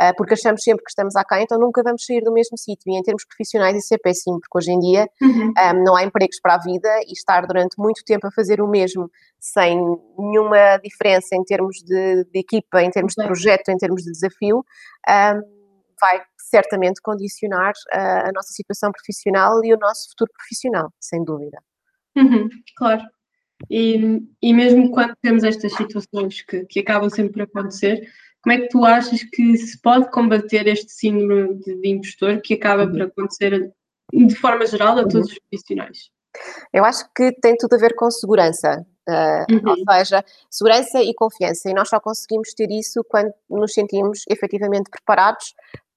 uh, 0.00 0.14
porque 0.16 0.34
achamos 0.34 0.62
sempre 0.62 0.84
que 0.84 0.90
estamos 0.90 1.16
aquém, 1.16 1.42
então 1.42 1.58
nunca 1.58 1.82
vamos 1.82 2.04
sair 2.04 2.22
do 2.22 2.32
mesmo 2.32 2.56
sítio. 2.56 2.92
E 2.92 2.96
em 2.96 3.02
termos 3.02 3.24
profissionais 3.24 3.76
isso 3.76 3.94
é 3.94 3.98
péssimo, 3.98 4.40
porque 4.40 4.58
hoje 4.58 4.72
em 4.72 4.78
dia 4.78 5.08
uhum. 5.20 5.48
um, 5.48 5.52
ah, 5.56 5.72
não 5.72 5.96
há 5.96 6.04
empregos 6.04 6.38
para 6.40 6.54
a 6.54 6.58
vida 6.58 6.88
e 7.06 7.12
estar 7.12 7.46
durante 7.46 7.78
muito 7.78 8.04
tempo 8.04 8.26
a 8.26 8.30
fazer 8.30 8.60
o 8.60 8.68
mesmo 8.68 9.10
sem 9.38 9.78
nenhuma 10.18 10.78
diferença 10.78 11.34
em 11.34 11.44
termos 11.44 11.78
de, 11.84 12.24
de 12.24 12.38
equipa, 12.38 12.82
em 12.82 12.90
termos 12.90 13.14
de 13.16 13.24
projeto, 13.24 13.68
em 13.68 13.76
termos 13.76 14.02
de 14.02 14.12
desafio, 14.12 14.58
um, 14.58 14.62
ah, 15.06 15.40
vai 16.04 16.22
certamente 16.36 17.00
condicionar 17.00 17.72
a, 17.90 18.28
a 18.28 18.32
nossa 18.32 18.52
situação 18.52 18.92
profissional 18.92 19.64
e 19.64 19.72
o 19.72 19.78
nosso 19.78 20.10
futuro 20.10 20.30
profissional, 20.36 20.92
sem 21.00 21.24
dúvida. 21.24 21.58
Uhum, 22.14 22.48
claro. 22.76 23.02
E, 23.70 24.20
e 24.42 24.52
mesmo 24.52 24.90
quando 24.90 25.16
temos 25.22 25.42
estas 25.44 25.72
situações 25.72 26.42
que, 26.42 26.66
que 26.66 26.80
acabam 26.80 27.08
sempre 27.08 27.32
por 27.32 27.42
acontecer, 27.42 28.06
como 28.42 28.54
é 28.54 28.60
que 28.60 28.68
tu 28.68 28.84
achas 28.84 29.24
que 29.24 29.56
se 29.56 29.80
pode 29.80 30.10
combater 30.10 30.66
este 30.66 30.92
síndrome 30.92 31.54
de, 31.54 31.80
de 31.80 31.88
impostor 31.88 32.42
que 32.42 32.54
acaba 32.54 32.84
uhum. 32.84 32.92
por 32.92 33.02
acontecer 33.02 33.72
de 34.12 34.34
forma 34.36 34.66
geral 34.66 34.98
a 34.98 35.02
todos 35.02 35.28
uhum. 35.28 35.32
os 35.32 35.38
profissionais? 35.38 36.10
Eu 36.72 36.84
acho 36.84 37.08
que 37.16 37.32
tem 37.40 37.56
tudo 37.56 37.74
a 37.74 37.78
ver 37.78 37.94
com 37.94 38.10
segurança. 38.10 38.84
Uh, 39.08 39.52
uhum. 39.52 39.74
Ou 39.88 39.96
seja, 39.96 40.24
segurança 40.50 41.02
e 41.02 41.14
confiança. 41.14 41.70
E 41.70 41.74
nós 41.74 41.88
só 41.88 42.00
conseguimos 42.00 42.52
ter 42.54 42.70
isso 42.70 43.04
quando 43.04 43.32
nos 43.48 43.72
sentimos 43.72 44.24
efetivamente 44.28 44.90
preparados 44.90 45.54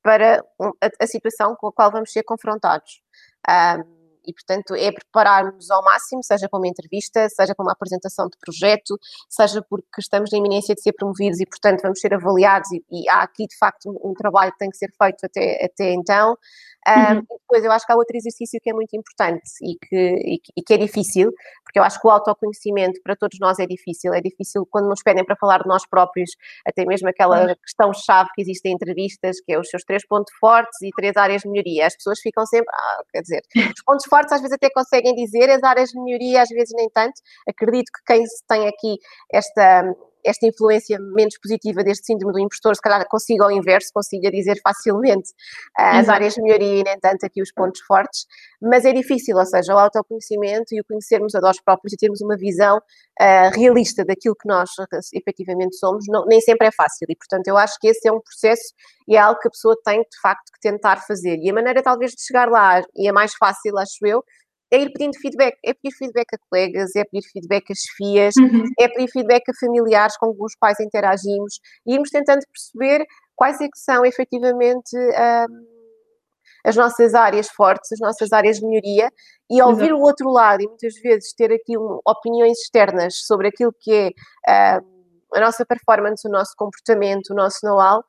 para 0.07 0.41
a, 0.81 1.03
a 1.03 1.05
situação 1.05 1.53
com 1.57 1.67
a 1.67 1.73
qual 1.73 1.91
vamos 1.91 2.13
ser 2.13 2.23
confrontados. 2.23 3.01
Um, 3.45 3.96
e, 4.27 4.33
portanto, 4.33 4.75
é 4.75 4.91
prepararmos 4.91 5.71
ao 5.71 5.83
máximo, 5.83 6.21
seja 6.23 6.49
para 6.49 6.59
uma 6.59 6.67
entrevista, 6.67 7.27
seja 7.29 7.55
para 7.55 7.63
uma 7.63 7.71
apresentação 7.71 8.27
de 8.27 8.37
projeto, 8.37 8.99
seja 9.29 9.63
porque 9.69 9.99
estamos 9.99 10.29
na 10.31 10.37
iminência 10.37 10.75
de 10.75 10.81
ser 10.81 10.93
promovidos 10.93 11.39
e, 11.39 11.45
portanto, 11.45 11.81
vamos 11.81 11.99
ser 11.99 12.13
avaliados 12.13 12.69
e, 12.71 12.83
e 12.91 13.09
há 13.09 13.21
aqui, 13.21 13.47
de 13.47 13.57
facto, 13.57 13.89
um, 13.89 14.11
um, 14.11 14.13
trabalho 14.13 14.51
que 14.51 14.57
tem 14.57 14.69
que 14.69 14.77
ser 14.77 14.91
feito 15.01 15.25
até, 15.25 15.65
até 15.65 15.93
então. 15.93 16.37
Uhum. 16.87 17.19
Um, 17.19 17.37
depois 17.41 17.63
eu 17.63 17.71
acho 17.71 17.85
que 17.85 17.91
há 17.91 17.95
outro 17.95 18.15
exercício 18.15 18.59
que 18.61 18.69
é 18.69 18.73
muito 18.73 18.95
importante 18.95 19.49
e 19.61 19.75
que, 19.75 19.95
e, 19.95 20.41
e, 20.55 20.61
que 20.61 20.73
é 20.73 20.77
difícil, 20.77 21.31
porque 21.63 21.79
eu 21.79 21.83
acho 21.83 21.99
que 21.99 22.07
o 22.07 22.09
autoconhecimento 22.09 23.01
para 23.03 23.15
todos 23.15 23.37
nós 23.39 23.59
é 23.59 23.65
difícil. 23.65 24.13
É 24.13 24.21
difícil 24.21 24.65
quando 24.69 24.87
nos 24.87 25.01
pedem 25.01 25.25
para 25.25 25.35
falar 25.35 25.59
de 25.59 25.67
nós 25.67 25.85
próprios, 25.87 26.31
até 26.65 26.85
mesmo 26.85 27.09
aquela 27.09 27.45
uhum. 27.45 27.55
questão-chave 27.55 28.29
que 28.35 28.41
existe 28.41 28.67
em 28.67 28.73
entrevistas, 28.73 29.39
que 29.41 29.53
é 29.53 29.59
os 29.59 29.69
seus 29.69 29.83
três 29.83 30.05
pontos 30.05 30.33
fortes 30.39 30.81
e 30.81 30.89
três 30.95 31.15
áreas 31.15 31.41
de 31.41 31.49
melhoria. 31.49 31.87
As 31.87 31.95
pessoas 31.95 32.19
ficam 32.19 32.45
sempre, 32.45 32.69
ah, 32.73 33.03
quer 33.11 33.21
dizer, 33.21 33.41
os 33.55 33.83
pontos 33.85 34.05
fortes 34.05 34.16
às 34.25 34.41
vezes 34.41 34.53
até 34.53 34.69
conseguem 34.69 35.15
dizer, 35.15 35.49
as 35.49 35.63
áreas 35.63 35.89
de 35.89 35.99
melhoria 36.01 36.41
às 36.41 36.49
vezes 36.49 36.73
nem 36.75 36.89
tanto. 36.89 37.13
Acredito 37.47 37.91
que 37.91 38.13
quem 38.13 38.23
tem 38.47 38.67
aqui 38.67 38.97
esta 39.31 39.83
esta 40.27 40.45
influência 40.45 40.97
menos 40.99 41.37
positiva 41.41 41.83
deste 41.83 42.05
síndrome 42.05 42.33
do 42.33 42.39
impostor, 42.39 42.75
se 42.75 42.81
calhar 42.81 43.07
consiga 43.07 43.45
ao 43.45 43.51
inverso, 43.51 43.89
consiga 43.93 44.29
dizer 44.29 44.59
facilmente 44.61 45.29
uh, 45.79 45.97
as 45.99 46.09
áreas 46.09 46.33
de 46.33 46.41
melhoria 46.41 46.81
e 46.81 46.83
nem 46.83 46.99
tanto 46.99 47.25
aqui 47.25 47.41
os 47.41 47.51
pontos 47.51 47.81
fortes, 47.81 48.25
mas 48.61 48.85
é 48.85 48.93
difícil, 48.93 49.37
ou 49.37 49.45
seja, 49.45 49.73
o 49.73 49.77
autoconhecimento 49.77 50.73
e 50.73 50.81
o 50.81 50.83
conhecermos 50.85 51.33
a 51.35 51.39
nós 51.39 51.61
próprios 51.61 51.93
e 51.93 51.97
termos 51.97 52.21
uma 52.21 52.37
visão 52.37 52.77
uh, 52.77 53.49
realista 53.55 54.03
daquilo 54.03 54.35
que 54.35 54.47
nós 54.47 54.69
efetivamente 55.13 55.77
somos, 55.77 56.05
não, 56.07 56.25
nem 56.25 56.41
sempre 56.41 56.67
é 56.67 56.71
fácil 56.71 57.05
e, 57.09 57.15
portanto, 57.15 57.47
eu 57.47 57.57
acho 57.57 57.77
que 57.79 57.87
esse 57.87 58.07
é 58.07 58.11
um 58.11 58.19
processo 58.19 58.73
e 59.07 59.15
é 59.15 59.19
algo 59.19 59.39
que 59.39 59.47
a 59.47 59.51
pessoa 59.51 59.75
tem, 59.83 60.01
de 60.01 60.19
facto, 60.21 60.51
que 60.51 60.59
tentar 60.59 60.97
fazer. 61.07 61.37
E 61.41 61.49
a 61.49 61.53
maneira, 61.53 61.81
talvez, 61.81 62.11
de 62.11 62.21
chegar 62.21 62.49
lá, 62.49 62.81
e 62.95 63.07
é 63.07 63.11
mais 63.11 63.33
fácil, 63.33 63.77
acho 63.77 64.05
eu, 64.05 64.23
é 64.71 64.81
ir 64.81 64.91
pedindo 64.91 65.17
feedback, 65.19 65.57
é 65.63 65.73
pedir 65.73 65.95
feedback 65.95 66.27
a 66.33 66.37
colegas, 66.49 66.95
é 66.95 67.03
pedir 67.05 67.27
feedback 67.31 67.71
a 67.71 67.75
chefias, 67.75 68.35
uhum. 68.37 68.65
é 68.79 68.87
pedir 68.87 69.09
feedback 69.11 69.49
a 69.49 69.53
familiares 69.59 70.17
com 70.17 70.35
os 70.39 70.55
quais 70.55 70.79
interagimos 70.79 71.59
e 71.85 71.93
irmos 71.93 72.09
tentando 72.09 72.41
perceber 72.51 73.05
quais 73.35 73.61
é 73.61 73.65
que 73.65 73.79
são 73.79 74.05
efetivamente 74.05 74.97
um, 74.97 75.77
as 76.65 76.75
nossas 76.75 77.13
áreas 77.13 77.47
fortes, 77.47 77.91
as 77.93 77.99
nossas 77.99 78.33
áreas 78.33 78.59
de 78.59 78.65
melhoria 78.65 79.09
e 79.49 79.61
ouvir 79.61 79.85
Exato. 79.85 79.99
o 79.99 80.03
outro 80.03 80.29
lado 80.29 80.61
e 80.61 80.67
muitas 80.67 80.95
vezes 80.95 81.33
ter 81.33 81.53
aqui 81.53 81.77
um, 81.77 81.99
opiniões 82.05 82.59
externas 82.59 83.25
sobre 83.25 83.47
aquilo 83.47 83.73
que 83.79 84.13
é 84.47 84.79
um, 84.79 84.97
a 85.33 85.39
nossa 85.39 85.65
performance, 85.65 86.27
o 86.27 86.31
nosso 86.31 86.53
comportamento, 86.57 87.31
o 87.31 87.35
nosso 87.35 87.59
know-how, 87.63 88.03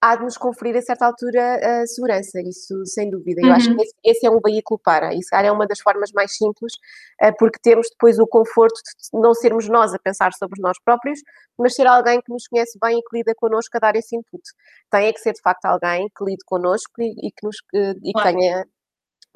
há 0.00 0.16
de 0.16 0.24
nos 0.24 0.36
conferir 0.36 0.76
a 0.76 0.82
certa 0.82 1.06
altura 1.06 1.82
a 1.82 1.86
segurança, 1.86 2.40
isso 2.40 2.84
sem 2.86 3.10
dúvida. 3.10 3.40
Eu 3.40 3.48
uhum. 3.48 3.54
acho 3.54 3.74
que 3.74 3.82
esse, 3.82 3.94
esse, 4.04 4.26
é 4.26 4.30
um 4.30 4.40
veículo 4.40 4.78
para, 4.82 5.14
isso 5.14 5.34
é 5.34 5.50
uma 5.50 5.66
das 5.66 5.80
formas 5.80 6.12
mais 6.12 6.36
simples, 6.36 6.74
uh, 7.22 7.34
porque 7.38 7.58
temos 7.62 7.88
depois 7.90 8.18
o 8.18 8.26
conforto 8.26 8.74
de 8.74 9.20
não 9.20 9.34
sermos 9.34 9.68
nós 9.68 9.94
a 9.94 9.98
pensar 9.98 10.32
sobre 10.34 10.60
nós 10.60 10.78
próprios, 10.84 11.20
mas 11.58 11.74
ser 11.74 11.86
alguém 11.86 12.20
que 12.20 12.32
nos 12.32 12.46
conhece 12.46 12.78
bem 12.80 12.98
e 12.98 13.02
que 13.02 13.16
lida 13.16 13.34
connosco 13.36 13.76
a 13.76 13.80
dar 13.80 13.96
esse 13.96 14.16
input. 14.16 14.42
Tem 14.90 15.06
é 15.06 15.12
que 15.12 15.20
ser 15.20 15.32
de 15.32 15.40
facto 15.40 15.64
alguém 15.64 16.08
que 16.16 16.24
lide 16.24 16.44
connosco 16.44 17.00
e, 17.00 17.10
e 17.26 17.30
que, 17.30 17.44
nos, 17.46 17.56
e 17.72 18.12
que 18.12 18.22
tenha 18.22 18.66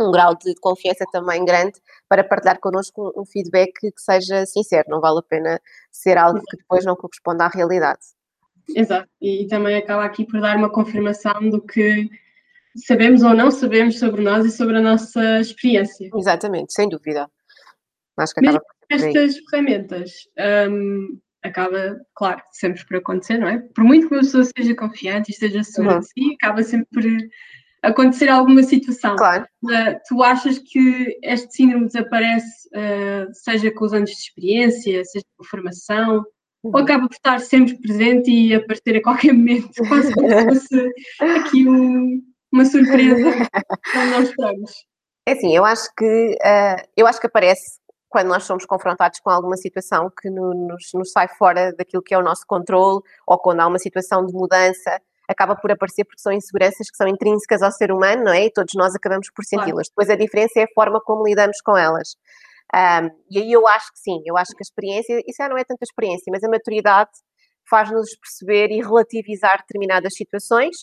um 0.00 0.10
grau 0.10 0.34
de 0.34 0.54
confiança 0.60 1.04
também 1.12 1.44
grande 1.44 1.78
para 2.08 2.24
partilhar 2.24 2.58
connosco 2.58 3.12
um, 3.16 3.22
um 3.22 3.26
feedback 3.26 3.72
que 3.72 4.00
seja 4.00 4.46
sincero, 4.46 4.84
não 4.88 5.00
vale 5.00 5.18
a 5.18 5.22
pena 5.22 5.60
ser 5.90 6.16
algo 6.16 6.40
que 6.48 6.56
depois 6.56 6.84
não 6.84 6.96
corresponda 6.96 7.44
à 7.44 7.48
realidade. 7.48 8.00
Exato, 8.74 9.08
e 9.20 9.46
também 9.46 9.76
acaba 9.76 10.04
aqui 10.04 10.24
por 10.24 10.40
dar 10.40 10.56
uma 10.56 10.70
confirmação 10.70 11.48
do 11.48 11.60
que 11.60 12.08
sabemos 12.76 13.22
ou 13.22 13.34
não 13.34 13.50
sabemos 13.50 13.98
sobre 13.98 14.22
nós 14.22 14.44
e 14.46 14.50
sobre 14.50 14.76
a 14.76 14.80
nossa 14.80 15.40
experiência. 15.40 16.08
Exatamente, 16.14 16.72
sem 16.72 16.88
dúvida. 16.88 17.28
Acho 18.16 18.34
que 18.34 18.46
acaba 18.46 18.62
estas 18.90 19.38
ferramentas 19.48 20.10
um, 20.68 21.18
acaba, 21.42 22.00
claro, 22.14 22.42
sempre 22.52 22.84
por 22.84 22.96
acontecer, 22.96 23.38
não 23.38 23.48
é? 23.48 23.58
Por 23.74 23.84
muito 23.84 24.08
que 24.08 24.14
uma 24.14 24.20
pessoa 24.20 24.44
seja 24.44 24.74
confiante 24.74 25.30
e 25.30 25.32
esteja 25.32 25.62
segura 25.62 25.94
uhum. 25.94 26.00
de 26.00 26.06
si, 26.06 26.34
acaba 26.34 26.62
sempre 26.62 26.88
por 26.92 27.04
acontecer 27.82 28.28
alguma 28.28 28.62
situação. 28.62 29.16
Claro. 29.16 29.46
Uh, 29.64 29.98
tu 30.08 30.22
achas 30.22 30.58
que 30.58 31.18
este 31.22 31.54
síndrome 31.54 31.86
desaparece, 31.86 32.68
uh, 32.68 33.32
seja 33.32 33.70
com 33.72 33.84
os 33.84 33.92
anos 33.92 34.10
de 34.10 34.16
experiência, 34.16 35.04
seja 35.04 35.24
com 35.36 35.44
formação? 35.44 36.24
Ou 36.62 36.76
acaba 36.78 37.08
por 37.08 37.14
estar 37.14 37.40
sempre 37.40 37.78
presente 37.80 38.30
e 38.30 38.54
aparecer 38.54 38.96
a 38.96 39.02
qualquer 39.02 39.32
momento, 39.32 39.70
quase 39.88 40.14
como 40.14 40.28
se 40.54 40.68
fosse 40.68 41.38
aqui 41.38 41.68
um, 41.68 42.22
uma 42.52 42.64
surpresa 42.64 43.32
que 43.92 43.98
não 43.98 44.22
esperamos. 44.22 44.72
É 45.26 45.32
assim, 45.32 45.54
eu 45.54 45.64
acho 45.64 45.88
que 45.96 46.04
uh, 46.04 46.88
eu 46.96 47.06
acho 47.06 47.20
que 47.20 47.26
aparece 47.26 47.80
quando 48.08 48.28
nós 48.28 48.42
somos 48.42 48.66
confrontados 48.66 49.20
com 49.20 49.30
alguma 49.30 49.56
situação 49.56 50.10
que 50.20 50.28
no, 50.28 50.52
nos, 50.52 50.90
nos, 50.92 51.12
sai 51.12 51.28
fora 51.28 51.72
daquilo 51.72 52.02
que 52.02 52.12
é 52.12 52.18
o 52.18 52.22
nosso 52.22 52.44
controle, 52.46 53.00
ou 53.26 53.38
quando 53.38 53.60
há 53.60 53.66
uma 53.66 53.78
situação 53.78 54.26
de 54.26 54.32
mudança, 54.32 55.00
acaba 55.28 55.54
por 55.54 55.70
aparecer 55.70 56.04
porque 56.04 56.20
são 56.20 56.32
inseguranças 56.32 56.90
que 56.90 56.96
são 56.96 57.06
intrínsecas 57.06 57.62
ao 57.62 57.70
ser 57.70 57.92
humano, 57.92 58.24
não 58.24 58.32
é? 58.32 58.46
E 58.46 58.52
todos 58.52 58.74
nós 58.74 58.94
acabamos 58.96 59.30
por 59.30 59.44
senti-las. 59.44 59.88
Claro. 59.88 59.90
Depois 59.90 60.10
a 60.10 60.16
diferença 60.16 60.58
é 60.58 60.64
a 60.64 60.74
forma 60.74 61.00
como 61.00 61.24
lidamos 61.24 61.60
com 61.62 61.76
elas. 61.76 62.16
Um, 62.74 63.10
e 63.30 63.38
aí 63.40 63.52
eu 63.52 63.66
acho 63.66 63.92
que 63.92 63.98
sim, 63.98 64.22
eu 64.24 64.36
acho 64.36 64.52
que 64.52 64.62
a 64.62 64.66
experiência, 64.66 65.18
isso 65.26 65.36
já 65.38 65.48
não 65.48 65.58
é 65.58 65.64
tanta 65.64 65.82
experiência, 65.82 66.30
mas 66.30 66.44
a 66.44 66.48
maturidade 66.48 67.10
faz-nos 67.68 68.16
perceber 68.16 68.70
e 68.70 68.80
relativizar 68.80 69.58
determinadas 69.58 70.14
situações. 70.14 70.76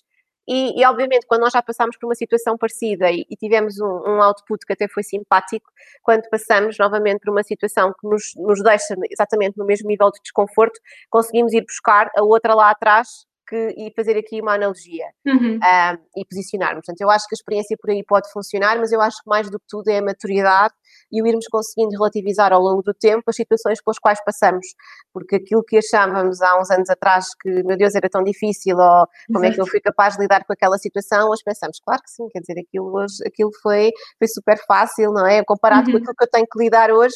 E, 0.50 0.80
e, 0.80 0.86
obviamente, 0.86 1.26
quando 1.28 1.42
nós 1.42 1.52
já 1.52 1.62
passámos 1.62 1.98
por 1.98 2.08
uma 2.08 2.16
situação 2.16 2.58
parecida 2.58 3.12
e, 3.12 3.26
e 3.30 3.36
tivemos 3.36 3.80
um, 3.82 3.86
um, 3.86 4.22
output 4.22 4.66
que 4.66 4.72
até 4.72 4.88
foi 4.88 5.04
simpático, 5.04 5.70
quando 6.02 6.24
passamos 6.30 6.78
novamente 6.80 7.20
por 7.20 7.32
uma 7.32 7.44
situação 7.44 7.92
que 8.00 8.08
nos, 8.08 8.32
nos 8.38 8.64
deixa 8.64 8.96
exatamente 9.12 9.58
no 9.58 9.66
mesmo 9.66 9.90
nível 9.90 10.10
de 10.10 10.22
desconforto, 10.22 10.80
conseguimos 11.10 11.52
ir 11.52 11.66
buscar 11.66 12.10
a 12.16 12.24
outra 12.24 12.56
lá 12.56 12.72
atrás 12.72 13.28
que, 13.48 13.74
e 13.78 13.92
fazer 13.96 14.18
aqui 14.18 14.42
uma 14.42 14.56
analogia 14.56 15.06
uhum. 15.26 15.56
um, 15.56 16.20
e 16.20 16.26
posicionarmos. 16.26 16.86
Portanto, 16.86 17.02
eu 17.02 17.10
acho 17.10 17.26
que 17.28 17.34
a 17.34 17.38
experiência 17.38 17.78
por 17.80 17.90
aí 17.90 18.04
pode 18.04 18.32
funcionar, 18.32 18.78
mas 18.78 18.92
eu 18.92 19.02
acho 19.02 19.18
que 19.24 19.30
mais 19.30 19.50
do 19.50 19.60
que 19.60 19.66
tudo 19.68 19.88
é 19.90 20.00
a 20.00 20.02
maturidade 20.02 20.74
e 21.12 21.22
o 21.22 21.28
irmos 21.28 21.48
conseguindo 21.48 21.92
relativizar 21.92 22.52
ao 22.52 22.62
longo 22.62 22.82
do 22.82 22.94
tempo 22.94 23.24
as 23.28 23.36
situações 23.36 23.82
pelas 23.82 23.98
quais 23.98 24.24
passamos. 24.24 24.68
Porque 25.14 25.38
aquilo 25.38 25.64
que 25.64 25.78
achávamos 25.78 26.42
há 26.42 26.60
uns 26.60 26.70
anos 26.70 26.90
atrás 26.90 27.28
que, 27.42 27.64
meu 27.64 27.78
Deus, 27.78 27.96
era 27.96 28.10
tão 28.10 28.24
difícil, 28.24 28.78
ou 28.78 29.08
como 29.28 29.46
Exato. 29.46 29.46
é 29.46 29.56
que 29.56 29.62
eu 29.62 29.68
fui 29.68 29.80
capaz 29.80 30.16
de 30.16 30.22
lidar 30.22 30.44
com 30.46 30.54
aquela 30.54 30.78
situação, 30.78 31.30
hoje 31.30 31.42
pensamos, 31.44 31.80
claro 31.80 32.02
que 32.02 32.12
sim, 32.12 32.28
quer 32.30 32.40
dizer, 32.40 32.60
aquilo, 32.60 32.94
hoje, 32.94 33.16
aquilo 33.26 33.52
foi, 33.62 33.92
foi 34.18 34.28
super 34.28 34.58
fácil, 34.66 35.12
não 35.12 35.26
é? 35.26 35.44
Comparado 35.44 35.88
uhum. 35.88 35.94
com 35.94 35.98
aquilo 35.98 36.16
que 36.16 36.24
eu 36.24 36.30
tenho 36.30 36.48
que 36.48 36.60
lidar 36.60 36.92
hoje. 36.92 37.16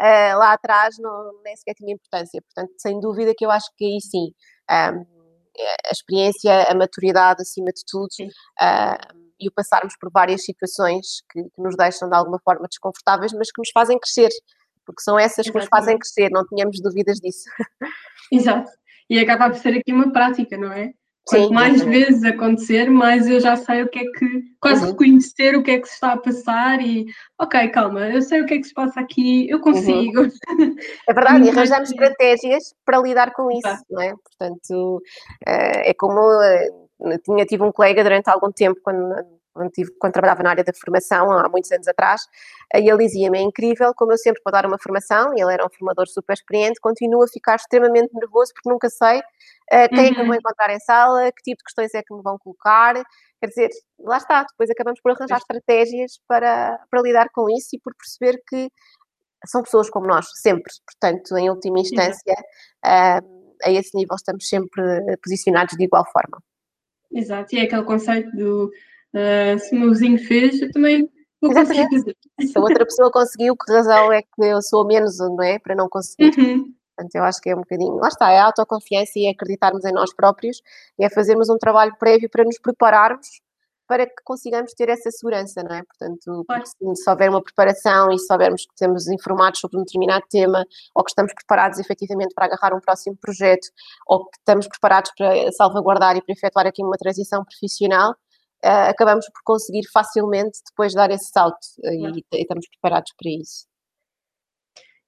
Uh, 0.00 0.34
lá 0.36 0.54
atrás 0.54 0.96
não, 0.98 1.30
nem 1.44 1.54
sequer 1.54 1.74
tinha 1.74 1.92
importância, 1.92 2.40
portanto, 2.42 2.72
sem 2.78 2.98
dúvida 2.98 3.34
que 3.36 3.44
eu 3.44 3.50
acho 3.50 3.66
que 3.76 3.84
aí 3.84 4.00
sim 4.00 4.32
um, 4.68 5.21
a 5.58 5.90
experiência, 5.90 6.64
a 6.70 6.74
maturidade 6.74 7.42
acima 7.42 7.66
de 7.66 7.82
tudo 7.86 8.08
uh, 8.20 9.22
e 9.38 9.48
o 9.48 9.52
passarmos 9.52 9.94
por 10.00 10.10
várias 10.10 10.44
situações 10.44 11.22
que, 11.30 11.42
que, 11.42 11.62
nos 11.62 11.76
deixam 11.76 12.08
de 12.08 12.16
alguma 12.16 12.38
forma 12.44 12.66
desconfortáveis, 12.68 13.32
mas 13.32 13.50
que 13.50 13.60
nos 13.60 13.70
fazem 13.70 13.98
crescer, 13.98 14.30
porque 14.86 15.02
são 15.02 15.18
essas 15.18 15.48
que 15.48 15.56
nos 15.56 15.66
fazem 15.66 15.98
crescer, 15.98 16.30
não 16.30 16.44
tínhamos 16.46 16.80
dúvidas 16.80 17.18
disso. 17.18 17.44
Exato. 18.32 18.70
E 19.10 19.18
acaba 19.18 19.50
por 19.50 19.58
ser 19.58 19.76
aqui 19.76 19.92
uma 19.92 20.12
prática, 20.12 20.56
não 20.56 20.72
é? 20.72 20.92
Quanto 21.24 21.48
Sim, 21.48 21.54
mais 21.54 21.82
vezes 21.82 22.24
acontecer, 22.24 22.90
mais 22.90 23.28
eu 23.28 23.38
já 23.38 23.54
sei 23.54 23.84
o 23.84 23.88
que 23.88 24.00
é 24.00 24.04
que, 24.04 24.42
quase 24.60 24.82
uhum. 24.82 24.90
reconhecer 24.90 25.56
o 25.56 25.62
que 25.62 25.70
é 25.70 25.78
que 25.78 25.86
se 25.86 25.94
está 25.94 26.14
a 26.14 26.16
passar 26.16 26.80
e, 26.80 27.06
ok, 27.38 27.68
calma, 27.68 28.08
eu 28.08 28.20
sei 28.20 28.42
o 28.42 28.46
que 28.46 28.54
é 28.54 28.58
que 28.58 28.64
se 28.64 28.74
passa 28.74 29.00
aqui, 29.00 29.48
eu 29.48 29.58
uhum. 29.58 29.62
consigo. 29.62 30.22
Uhum. 30.22 30.76
É 31.08 31.14
verdade, 31.14 31.46
e 31.46 31.50
arranjamos 31.50 31.90
estratégias 31.90 32.74
para 32.84 33.00
lidar 33.00 33.32
com 33.32 33.50
isso, 33.52 33.84
não 33.88 34.02
é? 34.02 34.12
Portanto, 34.12 35.00
eh, 35.46 35.90
é 35.90 35.94
como, 35.94 36.20
eh, 36.42 37.18
tinha, 37.24 37.46
tive 37.46 37.62
um 37.62 37.70
colega 37.70 38.02
durante 38.02 38.28
algum 38.28 38.50
tempo, 38.50 38.80
quando 38.82 39.14
quando, 39.52 39.70
tive, 39.70 39.90
quando, 39.98 40.12
trabalhava 40.12 40.42
na 40.42 40.50
área 40.50 40.64
da 40.64 40.72
formação, 40.72 41.30
há 41.30 41.48
muitos 41.48 41.70
anos 41.70 41.86
atrás, 41.86 42.22
e 42.74 42.88
ele 42.88 43.06
dizia-me, 43.06 43.38
é 43.38 43.42
incrível 43.42 43.92
como 43.94 44.12
eu 44.12 44.18
sempre 44.18 44.42
para 44.42 44.60
dar 44.60 44.66
uma 44.66 44.78
formação, 44.78 45.32
e 45.36 45.40
ele 45.40 45.52
era 45.52 45.64
um 45.64 45.70
formador 45.70 46.06
super 46.08 46.34
experiente, 46.34 46.80
continuo 46.80 47.22
a 47.22 47.28
ficar 47.28 47.56
extremamente 47.56 48.12
nervoso 48.14 48.52
porque 48.54 48.68
nunca 48.68 48.88
sei 48.88 49.18
uh, 49.18 49.88
quem 49.90 49.98
uhum. 49.98 50.04
é 50.04 50.14
que 50.14 50.20
eu 50.20 50.24
vou 50.24 50.32
uhum. 50.32 50.34
encontrar 50.34 50.74
em 50.74 50.80
sala, 50.80 51.32
que 51.32 51.42
tipo 51.42 51.58
de 51.58 51.64
questões 51.64 51.94
é 51.94 52.02
que 52.02 52.14
me 52.14 52.22
vão 52.22 52.38
colocar, 52.38 52.94
quer 53.40 53.46
dizer, 53.46 53.68
lá 53.98 54.16
está, 54.16 54.44
depois 54.44 54.70
acabamos 54.70 55.00
por 55.00 55.12
arranjar 55.12 55.38
estratégias 55.38 56.20
para, 56.26 56.78
para 56.90 57.02
lidar 57.02 57.28
com 57.32 57.48
isso 57.50 57.68
e 57.74 57.78
por 57.78 57.94
perceber 57.94 58.40
que 58.48 58.70
são 59.46 59.62
pessoas 59.62 59.90
como 59.90 60.06
nós, 60.06 60.26
sempre, 60.40 60.72
portanto, 60.86 61.36
em 61.36 61.50
última 61.50 61.80
instância, 61.80 62.34
uh, 62.84 63.42
a 63.64 63.70
esse 63.70 63.96
nível 63.96 64.16
estamos 64.16 64.48
sempre 64.48 64.82
posicionados 65.22 65.76
de 65.76 65.84
igual 65.84 66.04
forma. 66.12 66.42
Exato, 67.12 67.54
e 67.54 67.58
é 67.58 67.62
aquele 67.64 67.84
conceito 67.84 68.30
do 68.36 68.70
Uh, 69.14 69.58
se 69.58 69.74
o 69.74 69.78
meu 69.78 69.90
vizinho 69.90 70.18
fez, 70.18 70.60
eu 70.60 70.70
também 70.70 71.08
vou 71.40 71.52
conseguir 71.52 71.88
fazer. 71.90 72.16
Se 72.40 72.58
a 72.58 72.60
outra 72.60 72.84
pessoa 72.84 73.10
conseguiu, 73.10 73.56
que 73.56 73.72
razão 73.72 74.12
é 74.12 74.22
que 74.22 74.42
eu 74.42 74.62
sou 74.62 74.86
menos, 74.86 75.18
não 75.18 75.42
é? 75.42 75.58
Para 75.58 75.74
não 75.74 75.88
conseguir. 75.88 76.32
Uhum. 76.38 76.72
Portanto, 76.96 77.14
eu 77.14 77.24
acho 77.24 77.40
que 77.40 77.50
é 77.50 77.54
um 77.54 77.60
bocadinho. 77.60 77.94
Lá 77.96 78.08
está, 78.08 78.30
é 78.30 78.38
a 78.38 78.46
autoconfiança 78.46 79.12
e 79.16 79.26
é 79.26 79.30
acreditarmos 79.30 79.84
em 79.84 79.92
nós 79.92 80.14
próprios 80.14 80.60
e 80.98 81.04
é 81.04 81.10
fazermos 81.10 81.48
um 81.48 81.58
trabalho 81.58 81.94
prévio 81.98 82.28
para 82.30 82.44
nos 82.44 82.58
prepararmos 82.58 83.28
para 83.92 84.06
que 84.06 84.22
consigamos 84.24 84.72
ter 84.72 84.88
essa 84.88 85.10
segurança, 85.10 85.62
não 85.62 85.76
é? 85.76 85.82
Portanto, 85.82 86.46
se, 86.64 87.02
se 87.02 87.10
houver 87.10 87.28
uma 87.28 87.42
preparação 87.42 88.10
e 88.10 88.18
se 88.18 88.26
soubermos 88.26 88.64
que 88.64 88.72
estamos 88.72 89.06
informados 89.08 89.60
sobre 89.60 89.76
um 89.76 89.84
determinado 89.84 90.24
tema 90.30 90.64
ou 90.94 91.04
que 91.04 91.10
estamos 91.10 91.34
preparados 91.34 91.78
efetivamente 91.78 92.32
para 92.34 92.46
agarrar 92.46 92.74
um 92.74 92.80
próximo 92.80 93.16
projeto 93.20 93.68
ou 94.06 94.24
que 94.30 94.38
estamos 94.38 94.66
preparados 94.66 95.12
para 95.16 95.52
salvaguardar 95.52 96.16
e 96.16 96.22
para 96.22 96.32
efetuar 96.32 96.66
aqui 96.66 96.82
uma 96.82 96.96
transição 96.96 97.44
profissional, 97.44 98.14
uh, 98.64 98.90
acabamos 98.90 99.26
por 99.26 99.42
conseguir 99.44 99.82
facilmente 99.92 100.58
depois 100.68 100.94
dar 100.94 101.10
esse 101.10 101.30
salto 101.30 101.58
uh, 101.84 101.90
e, 101.90 102.24
e, 102.32 102.42
estamos 102.42 102.66
preparados 102.68 103.12
para 103.16 103.30
isso. 103.30 103.66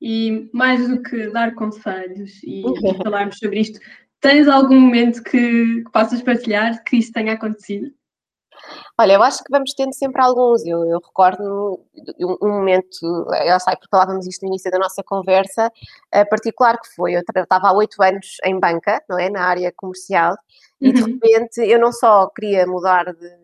E 0.00 0.50
mais 0.52 0.86
do 0.88 1.02
que 1.02 1.30
dar 1.30 1.54
conselhos 1.54 2.42
e, 2.42 2.62
falarmos 3.02 3.38
sobre 3.38 3.60
isto, 3.60 3.80
tens 4.20 4.48
algum 4.48 4.78
momento 4.78 5.22
que, 5.22 5.82
que 5.82 5.90
possas 5.92 6.22
partilhar 6.22 6.82
que 6.84 6.96
isso 6.96 7.12
tenha 7.12 7.32
acontecido? 7.32 7.90
Olha, 8.98 9.14
eu 9.14 9.22
acho 9.22 9.38
que 9.38 9.50
vamos 9.50 9.74
tendo 9.74 9.92
sempre 9.92 10.22
alguns. 10.22 10.64
Eu, 10.64 10.84
eu 10.84 10.98
recordo 10.98 11.80
um, 12.20 12.36
um, 12.42 12.48
momento, 12.48 13.26
eu 13.44 13.60
sei, 13.60 13.74
porque 13.74 13.88
falávamos 13.90 14.26
isto 14.26 14.42
no 14.42 14.48
início 14.48 14.70
da 14.70 14.78
nossa 14.78 15.02
conversa, 15.02 15.70
uh, 16.14 16.28
particular 16.28 16.78
que 16.80 16.94
foi, 16.94 17.14
eu 17.16 17.20
estava 17.20 17.68
há 17.68 17.72
oito 17.74 18.02
anos 18.02 18.36
em 18.44 18.58
banca, 18.58 19.02
não 19.08 19.18
é, 19.18 19.28
na 19.28 19.42
área 19.44 19.72
comercial, 19.76 20.36
e 20.80 20.92
de 20.92 21.02
uhum. 21.02 21.08
repente 21.08 21.60
eu 21.60 21.78
não 21.78 21.92
só 21.92 22.28
queria 22.28 22.66
mudar 22.66 23.04
de, 23.12 23.43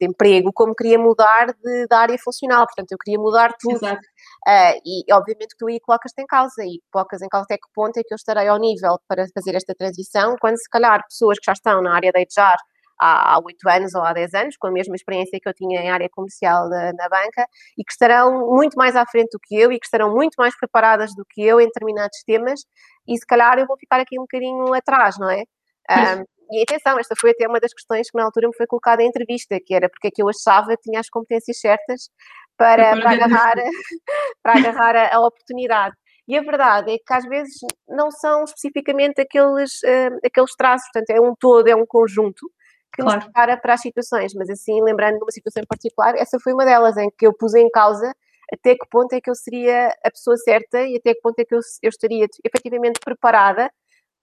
de 0.00 0.06
emprego, 0.06 0.52
como 0.52 0.74
queria 0.74 0.98
mudar 0.98 1.46
de, 1.52 1.86
área 1.90 2.16
funcional, 2.22 2.66
portanto 2.66 2.92
eu 2.92 2.98
queria 2.98 3.18
mudar 3.18 3.52
tudo. 3.58 3.86
Uh, 3.86 4.80
e 4.84 5.04
obviamente 5.12 5.50
que 5.50 5.58
tu 5.58 5.66
aí 5.66 5.80
colocas-te 5.80 6.22
em 6.22 6.26
causa 6.26 6.64
e 6.64 6.80
colocas 6.92 7.22
em 7.22 7.28
causa 7.28 7.44
até 7.44 7.56
que 7.56 7.68
ponto 7.74 7.96
é 7.98 8.02
que 8.02 8.12
eu 8.12 8.16
estarei 8.16 8.48
ao 8.48 8.58
nível 8.58 8.98
para 9.08 9.24
fazer 9.34 9.54
esta 9.54 9.74
transição, 9.74 10.36
quando 10.40 10.56
se 10.58 10.68
calhar 10.70 11.02
pessoas 11.08 11.38
que 11.38 11.46
já 11.46 11.52
estão 11.52 11.82
na 11.82 11.94
área 11.94 12.12
de 12.12 12.18
HR 12.20 12.56
há 12.98 13.38
oito 13.44 13.68
anos 13.68 13.94
ou 13.94 14.02
há 14.02 14.12
dez 14.12 14.32
anos, 14.34 14.56
com 14.56 14.68
a 14.68 14.70
mesma 14.70 14.94
experiência 14.94 15.38
que 15.40 15.48
eu 15.48 15.54
tinha 15.54 15.80
em 15.80 15.90
área 15.90 16.08
comercial 16.10 16.68
da, 16.68 16.92
na 16.92 17.08
banca, 17.08 17.46
e 17.76 17.84
que 17.84 17.92
estarão 17.92 18.46
muito 18.54 18.74
mais 18.74 18.96
à 18.96 19.04
frente 19.06 19.30
do 19.32 19.38
que 19.42 19.56
eu 19.56 19.70
e 19.72 19.78
que 19.78 19.86
estarão 19.86 20.12
muito 20.14 20.34
mais 20.38 20.56
preparadas 20.56 21.14
do 21.14 21.24
que 21.28 21.42
eu 21.42 21.60
em 21.60 21.66
determinados 21.66 22.22
temas, 22.26 22.60
e 23.06 23.16
se 23.16 23.26
calhar 23.26 23.58
eu 23.58 23.66
vou 23.66 23.76
ficar 23.78 24.00
aqui 24.00 24.18
um 24.18 24.22
bocadinho 24.22 24.74
atrás, 24.74 25.18
não 25.18 25.30
é? 25.30 25.42
Um, 25.90 26.24
e 26.50 26.62
atenção, 26.62 26.98
esta 26.98 27.14
foi 27.18 27.30
até 27.30 27.46
uma 27.48 27.60
das 27.60 27.72
questões 27.72 28.10
que 28.10 28.16
na 28.16 28.24
altura 28.24 28.48
me 28.48 28.56
foi 28.56 28.66
colocada 28.66 29.02
em 29.02 29.08
entrevista, 29.08 29.58
que 29.64 29.74
era 29.74 29.88
porque 29.88 30.08
é 30.08 30.10
que 30.10 30.22
eu 30.22 30.28
achava 30.28 30.76
que 30.76 30.82
tinha 30.82 31.00
as 31.00 31.08
competências 31.08 31.60
certas 31.60 32.10
para, 32.56 32.96
para 32.96 33.10
agarrar, 33.10 33.54
para 34.42 34.58
agarrar 34.58 34.96
a, 34.96 35.16
a 35.16 35.20
oportunidade. 35.20 35.94
E 36.28 36.36
a 36.36 36.42
verdade 36.42 36.92
é 36.92 36.98
que 36.98 37.12
às 37.12 37.24
vezes 37.24 37.54
não 37.88 38.10
são 38.10 38.44
especificamente 38.44 39.20
aqueles, 39.20 39.82
uh, 39.82 40.18
aqueles 40.24 40.54
traços, 40.56 40.88
portanto, 40.92 41.10
é 41.10 41.20
um 41.20 41.34
todo, 41.38 41.68
é 41.68 41.76
um 41.76 41.86
conjunto 41.86 42.50
que 42.92 43.02
claro. 43.02 43.16
nos 43.16 43.24
prepara 43.24 43.56
para 43.56 43.74
as 43.74 43.80
situações. 43.80 44.32
Mas 44.34 44.50
assim, 44.50 44.82
lembrando 44.82 45.18
de 45.18 45.24
uma 45.24 45.30
situação 45.30 45.62
em 45.62 45.66
particular, 45.66 46.16
essa 46.16 46.38
foi 46.40 46.52
uma 46.52 46.64
delas 46.64 46.96
em 46.96 47.08
que 47.16 47.26
eu 47.26 47.32
pus 47.32 47.54
em 47.54 47.70
causa 47.70 48.12
até 48.52 48.74
que 48.74 48.86
ponto 48.90 49.12
é 49.12 49.20
que 49.20 49.28
eu 49.28 49.34
seria 49.34 49.88
a 50.04 50.10
pessoa 50.10 50.36
certa 50.36 50.82
e 50.82 50.96
até 50.96 51.14
que 51.14 51.20
ponto 51.20 51.38
é 51.38 51.44
que 51.44 51.54
eu, 51.54 51.60
eu 51.82 51.88
estaria 51.88 52.26
efetivamente 52.44 53.00
preparada 53.00 53.70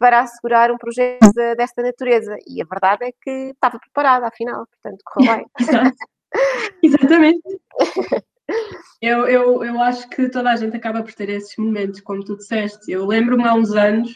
para 0.04 0.20
assegurar 0.20 0.70
um 0.70 0.78
projeto 0.78 1.32
de, 1.34 1.56
desta 1.56 1.82
natureza. 1.82 2.36
E 2.46 2.62
a 2.62 2.66
verdade 2.66 3.06
é 3.06 3.12
que 3.22 3.52
estava 3.52 3.80
preparada, 3.80 4.28
afinal, 4.28 4.68
portanto, 4.68 5.02
correu 5.06 5.38
bem. 5.38 5.46
Exatamente. 6.84 7.42
Eu, 9.02 9.26
eu, 9.28 9.64
eu 9.64 9.82
acho 9.82 10.08
que 10.10 10.30
toda 10.30 10.52
a 10.52 10.56
gente 10.58 10.76
acaba 10.76 11.02
por 11.02 11.14
ter 11.14 11.30
esses 11.30 11.56
momentos, 11.58 12.02
como 12.02 12.24
tu 12.24 12.38
disseste. 12.38 12.92
Eu 12.92 13.06
lembro-me 13.06 13.48
há 13.48 13.54
uns 13.54 13.72
anos, 13.72 14.14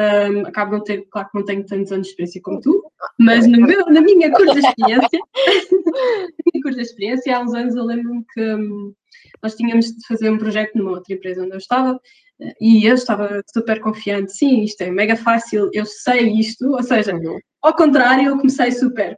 um, 0.00 0.46
acabo 0.46 0.72
de 0.72 0.76
não 0.78 0.84
ter, 0.84 1.06
claro 1.10 1.28
que 1.30 1.38
não 1.38 1.44
tenho 1.44 1.66
tantos 1.66 1.92
anos 1.92 2.06
de 2.06 2.10
experiência 2.12 2.40
como 2.42 2.60
tu, 2.60 2.82
mas 3.18 3.46
meu, 3.46 3.86
na 3.86 4.00
minha 4.00 4.32
curta 4.32 4.58
experiência, 4.58 5.20
na 5.70 6.50
minha 6.52 6.62
curta 6.62 6.80
experiência, 6.80 7.36
há 7.36 7.40
uns 7.40 7.54
anos 7.54 7.76
eu 7.76 7.84
lembro-me 7.84 8.24
que 8.32 8.54
um, 8.54 8.94
nós 9.42 9.54
tínhamos 9.54 9.86
de 9.86 10.06
fazer 10.06 10.30
um 10.30 10.38
projeto 10.38 10.76
numa 10.76 10.92
outra 10.92 11.14
empresa 11.14 11.42
onde 11.42 11.52
eu 11.52 11.58
estava 11.58 12.00
e 12.60 12.86
eu 12.86 12.94
estava 12.94 13.42
super 13.52 13.80
confiante, 13.80 14.32
sim, 14.32 14.62
isto 14.62 14.80
é 14.80 14.90
mega 14.90 15.16
fácil, 15.16 15.68
eu 15.74 15.84
sei 15.84 16.32
isto, 16.38 16.70
ou 16.70 16.82
seja, 16.82 17.14
uhum. 17.14 17.38
ao 17.62 17.74
contrário, 17.74 18.28
eu 18.28 18.36
comecei 18.38 18.72
super, 18.72 19.16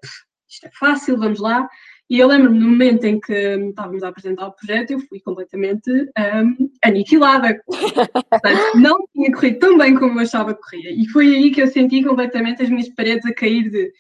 isto 0.48 0.66
é 0.66 0.70
fácil, 0.78 1.16
vamos 1.16 1.38
lá. 1.38 1.68
E 2.12 2.18
eu 2.18 2.28
lembro-me 2.28 2.58
no 2.58 2.68
momento 2.68 3.04
em 3.04 3.18
que 3.18 3.32
estávamos 3.32 4.02
a 4.02 4.08
apresentar 4.08 4.46
o 4.46 4.52
projeto, 4.52 4.90
eu 4.90 5.00
fui 5.00 5.18
completamente 5.18 5.90
um, 5.90 6.70
aniquilada. 6.84 7.58
Portanto, 8.28 8.78
não 8.78 8.98
tinha 9.14 9.32
corrido 9.32 9.58
tão 9.60 9.78
bem 9.78 9.94
como 9.94 10.18
eu 10.18 10.22
achava 10.22 10.54
que 10.54 10.60
corria. 10.60 10.90
E 10.92 11.08
foi 11.08 11.34
aí 11.34 11.50
que 11.50 11.62
eu 11.62 11.66
senti 11.68 12.04
completamente 12.04 12.62
as 12.62 12.68
minhas 12.68 12.90
paredes 12.90 13.24
a 13.24 13.32
cair 13.32 13.70
de 13.70 13.90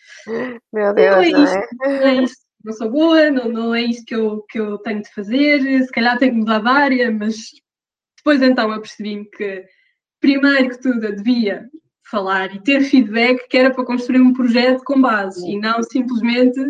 Meu 0.70 0.92
Deus, 0.92 1.16
não 1.16 1.22
é, 1.22 1.28
isto, 1.28 1.76
não 1.80 1.90
é? 1.90 2.04
É 2.04 2.22
isto, 2.22 2.36
não 2.62 2.72
sou 2.74 2.90
boa, 2.90 3.30
não, 3.30 3.48
não 3.48 3.74
é 3.74 3.80
isto 3.80 4.04
que 4.04 4.14
eu, 4.14 4.42
que 4.42 4.60
eu 4.60 4.76
tenho 4.76 5.00
de 5.00 5.10
fazer, 5.14 5.82
se 5.82 5.90
calhar 5.90 6.18
tenho 6.18 6.32
que 6.32 6.38
mudar 6.38 6.58
de 6.58 6.68
área, 6.68 7.10
mas 7.10 7.46
depois 8.18 8.42
então 8.42 8.70
eu 8.74 8.80
percebi-me 8.82 9.24
que, 9.24 9.64
primeiro 10.20 10.68
que 10.68 10.82
tudo, 10.82 11.02
eu 11.02 11.16
devia 11.16 11.66
falar 12.10 12.54
e 12.54 12.60
ter 12.60 12.82
feedback 12.82 13.48
que 13.48 13.56
era 13.56 13.72
para 13.72 13.86
construir 13.86 14.20
um 14.20 14.34
projeto 14.34 14.84
com 14.84 15.00
base 15.00 15.50
e 15.50 15.58
não 15.58 15.82
simplesmente 15.82 16.60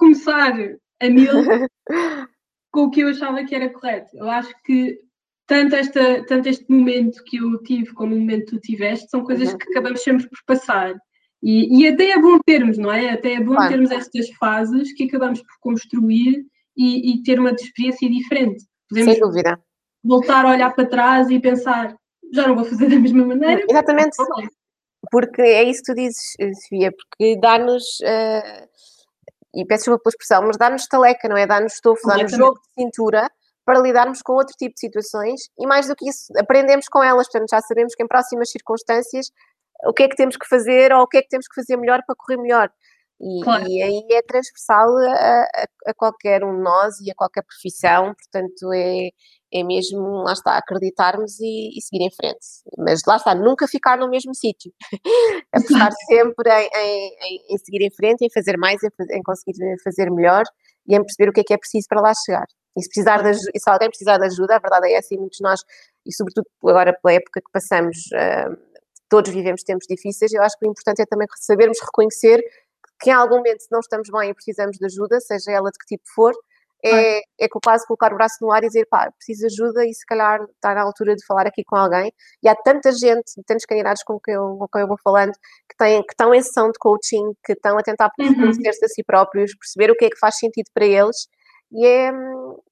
começar 0.00 0.52
a 1.00 1.08
mil 1.08 1.32
com 2.72 2.84
o 2.84 2.90
que 2.90 3.00
eu 3.00 3.08
achava 3.08 3.44
que 3.44 3.54
era 3.54 3.70
correto. 3.70 4.16
Eu 4.16 4.28
acho 4.28 4.52
que 4.64 4.98
tanto, 5.46 5.74
esta, 5.74 6.24
tanto 6.26 6.48
este 6.48 6.64
momento 6.70 7.22
que 7.24 7.36
eu 7.36 7.62
tive 7.62 7.92
como 7.92 8.14
o 8.14 8.18
momento 8.18 8.46
que 8.46 8.56
tu 8.56 8.60
tiveste 8.60 9.08
são 9.10 9.22
coisas 9.22 9.52
uhum. 9.52 9.58
que 9.58 9.70
acabamos 9.70 10.02
sempre 10.02 10.28
por 10.28 10.38
passar. 10.46 10.94
E, 11.42 11.82
e, 11.82 11.88
até 11.88 12.10
é 12.10 12.20
bom 12.20 12.38
termos, 12.44 12.76
não 12.76 12.92
é? 12.92 13.10
Até 13.10 13.34
é 13.34 13.40
bom 13.40 13.54
claro. 13.54 13.70
termos 13.70 13.90
estas 13.90 14.28
fases 14.38 14.92
que 14.92 15.04
acabamos 15.04 15.40
por 15.40 15.58
construir 15.60 16.44
e, 16.76 17.14
e 17.14 17.22
ter 17.22 17.40
uma 17.40 17.50
experiência 17.50 18.08
diferente. 18.10 18.64
Podemos 18.88 19.14
Sem 19.14 19.20
dúvida 19.22 19.58
voltar 20.02 20.44
a 20.44 20.50
olhar 20.50 20.74
para 20.74 20.88
trás 20.88 21.30
e 21.30 21.38
pensar, 21.38 21.96
já 22.32 22.46
não 22.46 22.56
vou 22.56 22.64
fazer 22.64 22.88
da 22.88 22.98
mesma 22.98 23.24
maneira. 23.24 23.62
Exatamente. 23.68 24.16
Porque 25.10 25.42
é 25.42 25.64
isso 25.64 25.82
que 25.82 25.92
tu 25.92 25.96
dizes, 25.96 26.36
Sofia, 26.62 26.92
porque 26.92 27.38
dá-nos, 27.40 27.84
uh, 28.00 28.68
e 29.54 29.64
peço 29.64 29.84
desculpa 29.84 30.02
pela 30.04 30.10
expressão, 30.10 30.46
mas 30.46 30.56
dá-nos 30.56 30.86
taleca, 30.86 31.28
não 31.28 31.36
é? 31.36 31.46
Dá-nos 31.46 31.74
estofo, 31.74 32.06
dá-nos 32.06 32.32
jogo 32.32 32.58
de 32.60 32.82
cintura 32.82 33.28
para 33.64 33.80
lidarmos 33.80 34.22
com 34.22 34.32
outro 34.32 34.54
tipo 34.56 34.74
de 34.74 34.80
situações 34.80 35.42
e 35.58 35.66
mais 35.66 35.86
do 35.86 35.94
que 35.94 36.08
isso, 36.08 36.32
aprendemos 36.38 36.86
com 36.88 37.02
elas, 37.02 37.28
portanto 37.28 37.50
já 37.50 37.60
sabemos 37.60 37.94
que 37.94 38.02
em 38.02 38.08
próximas 38.08 38.50
circunstâncias 38.50 39.26
o 39.84 39.92
que 39.92 40.04
é 40.04 40.08
que 40.08 40.16
temos 40.16 40.36
que 40.36 40.46
fazer 40.48 40.92
ou 40.92 41.02
o 41.02 41.06
que 41.06 41.18
é 41.18 41.22
que 41.22 41.28
temos 41.28 41.46
que 41.46 41.54
fazer 41.54 41.76
melhor 41.76 42.02
para 42.06 42.14
correr 42.16 42.40
melhor. 42.40 42.70
E, 43.20 43.44
claro. 43.44 43.66
e 43.68 43.82
aí 43.82 44.06
é 44.12 44.22
transversal 44.22 44.88
a, 44.96 45.12
a, 45.12 45.66
a, 45.88 45.94
qualquer 45.94 46.42
um 46.42 46.56
de 46.56 46.62
nós 46.62 46.98
e 47.00 47.10
a 47.10 47.14
qualquer 47.14 47.42
profissão, 47.42 48.14
portanto 48.14 48.72
é, 48.72 49.10
é 49.52 49.64
mesmo, 49.64 50.22
lá 50.22 50.32
está, 50.32 50.56
acreditarmos 50.56 51.40
e, 51.40 51.76
e, 51.76 51.82
seguir 51.82 52.04
em 52.04 52.10
frente. 52.10 52.46
Mas 52.78 53.00
lá 53.06 53.16
está, 53.16 53.34
nunca 53.34 53.66
ficar 53.66 53.98
no 53.98 54.08
mesmo 54.08 54.34
sítio. 54.34 54.72
Apostar 55.52 55.90
sempre 56.08 56.50
em, 56.50 56.68
em, 56.76 57.54
em, 57.54 57.58
seguir 57.58 57.84
em 57.84 57.90
frente, 57.90 58.24
em 58.24 58.30
fazer 58.30 58.56
mais, 58.56 58.80
em, 58.82 59.22
conseguir 59.22 59.56
fazer 59.82 60.10
melhor 60.10 60.44
e 60.86 60.94
em 60.94 61.02
perceber 61.02 61.30
o 61.30 61.32
que 61.32 61.40
é 61.40 61.44
que 61.44 61.54
é 61.54 61.58
preciso 61.58 61.86
para 61.88 62.00
lá 62.00 62.12
chegar. 62.24 62.46
E 62.76 62.82
se, 62.82 62.88
precisar 62.88 63.22
de, 63.22 63.30
e 63.30 63.60
se 63.60 63.68
alguém 63.68 63.88
precisar 63.88 64.18
de 64.18 64.26
ajuda, 64.26 64.56
a 64.56 64.58
verdade 64.60 64.88
é 64.88 64.94
essa, 64.94 65.14
e 65.14 65.18
muitos 65.18 65.38
de 65.38 65.44
nós, 65.44 65.60
e 66.06 66.14
sobretudo 66.14 66.46
agora 66.64 66.96
pela 67.02 67.14
época 67.14 67.40
que 67.40 67.50
passamos, 67.52 67.96
uh, 68.14 68.56
todos 69.08 69.32
vivemos 69.32 69.64
tempos 69.64 69.86
difíceis, 69.88 70.32
eu 70.32 70.42
acho 70.42 70.56
que 70.56 70.66
o 70.66 70.70
importante 70.70 71.02
é 71.02 71.06
também 71.06 71.26
sabermos 71.36 71.78
reconhecer 71.80 72.40
que 73.00 73.10
em 73.10 73.12
algum 73.12 73.38
momento, 73.38 73.60
se 73.60 73.72
não 73.72 73.80
estamos 73.80 74.08
bem 74.10 74.30
e 74.30 74.34
precisamos 74.34 74.76
de 74.76 74.86
ajuda, 74.86 75.18
seja 75.20 75.50
ela 75.50 75.70
de 75.70 75.78
que 75.78 75.96
tipo 75.96 76.04
for, 76.14 76.32
é, 76.84 77.18
é 77.38 77.48
quase 77.62 77.86
colocar 77.86 78.12
o 78.12 78.16
braço 78.16 78.36
no 78.40 78.50
ar 78.50 78.62
e 78.64 78.66
dizer, 78.66 78.86
pá, 78.90 79.10
preciso 79.12 79.46
de 79.46 79.46
ajuda 79.46 79.84
e 79.84 79.92
se 79.92 80.04
calhar 80.06 80.40
está 80.54 80.74
na 80.74 80.82
altura 80.82 81.14
de 81.14 81.24
falar 81.26 81.46
aqui 81.46 81.62
com 81.64 81.76
alguém. 81.76 82.12
E 82.42 82.48
há 82.48 82.54
tanta 82.54 82.90
gente, 82.92 83.32
tantos 83.46 83.66
candidatos 83.66 84.02
com 84.02 84.18
quem 84.18 84.34
eu, 84.34 84.56
com 84.58 84.68
quem 84.68 84.82
eu 84.82 84.88
vou 84.88 84.98
falando, 85.02 85.32
que, 85.68 85.76
têm, 85.76 86.02
que 86.02 86.12
estão 86.12 86.34
em 86.34 86.42
sessão 86.42 86.70
de 86.70 86.78
coaching, 86.78 87.32
que 87.44 87.52
estão 87.52 87.78
a 87.78 87.82
tentar 87.82 88.10
uhum. 88.18 88.34
conhecer-se 88.34 88.84
a 88.84 88.88
si 88.88 89.04
próprios, 89.04 89.54
perceber 89.56 89.90
o 89.92 89.96
que 89.96 90.06
é 90.06 90.10
que 90.10 90.18
faz 90.18 90.36
sentido 90.36 90.70
para 90.72 90.86
eles. 90.86 91.28
E, 91.72 91.86
é, 91.86 92.10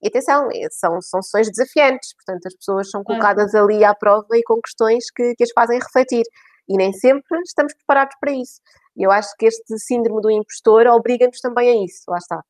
e 0.03 0.09
atenção, 0.09 0.49
é, 0.53 0.67
são, 0.71 1.01
são 1.01 1.23
sessões 1.23 1.49
desafiantes, 1.49 2.15
portanto 2.15 2.47
as 2.47 2.55
pessoas 2.57 2.91
são 2.91 3.05
colocadas 3.05 3.55
ali 3.55 3.85
à 3.85 3.95
prova 3.95 4.27
e 4.37 4.43
com 4.43 4.61
questões 4.61 5.05
que, 5.15 5.35
que 5.37 5.45
as 5.45 5.51
fazem 5.53 5.79
refletir. 5.79 6.25
E 6.69 6.77
nem 6.77 6.93
sempre 6.93 7.23
estamos 7.47 7.75
preparados 7.75 8.17
para 8.21 8.33
isso. 8.33 8.61
E 8.97 9.05
eu 9.05 9.11
acho 9.11 9.29
que 9.39 9.47
este 9.47 9.79
síndrome 9.79 10.21
do 10.21 10.31
impostor 10.31 10.87
obriga-nos 10.89 11.41
também 11.41 11.71
a 11.71 11.85
isso, 11.85 12.03
lá 12.09 12.19
está. 12.19 12.43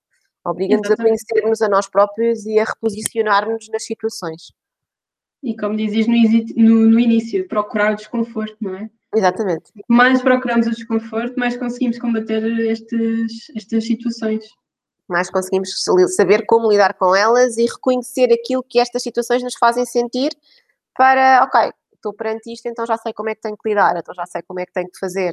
Obriga-nos 0.45 0.91
a 0.91 0.97
conhecermos 0.97 1.63
a 1.63 1.69
nós 1.69 1.89
próprios 1.89 2.47
e 2.47 2.59
a 2.59 2.65
reposicionar-nos 2.65 3.69
nas 3.69 3.85
situações. 3.85 4.53
E 5.43 5.57
como 5.57 5.77
dizes 5.77 6.07
no, 6.07 6.15
no, 6.57 6.87
no, 6.91 7.01
início, 7.01 7.47
procurar 7.47 7.93
o 7.93 7.97
desconforto, 7.97 8.57
não 8.61 8.75
é? 8.75 8.91
Exatamente. 9.15 9.73
Mais 9.89 10.21
procuramos 10.21 10.67
o 10.67 10.71
desconforto, 10.71 11.39
mais 11.39 11.57
conseguimos 11.57 11.99
combater 11.99 12.43
estes, 12.61 13.51
estas 13.57 13.87
situações. 13.87 14.45
Mais 15.09 15.31
conseguimos 15.31 15.71
saber 16.15 16.45
como 16.45 16.71
lidar 16.71 16.95
com 16.95 17.15
elas 17.15 17.57
e 17.57 17.65
reconhecer 17.65 18.33
aquilo 18.33 18.63
que 18.63 18.79
estas 18.79 19.03
situações 19.03 19.43
nos 19.43 19.55
fazem 19.55 19.87
sentir 19.87 20.31
para, 20.95 21.45
ok, 21.45 21.73
estou 21.95 22.13
perante 22.13 22.53
isto, 22.53 22.67
então 22.67 22.85
já 22.85 22.97
sei 22.99 23.13
como 23.13 23.31
é 23.31 23.35
que 23.35 23.41
tenho 23.41 23.57
que 23.57 23.69
lidar, 23.69 23.97
então 23.97 24.15
já 24.15 24.27
sei 24.27 24.43
como 24.43 24.61
é 24.61 24.67
que 24.67 24.73
tenho 24.73 24.91
que 24.91 24.99
fazer. 24.99 25.33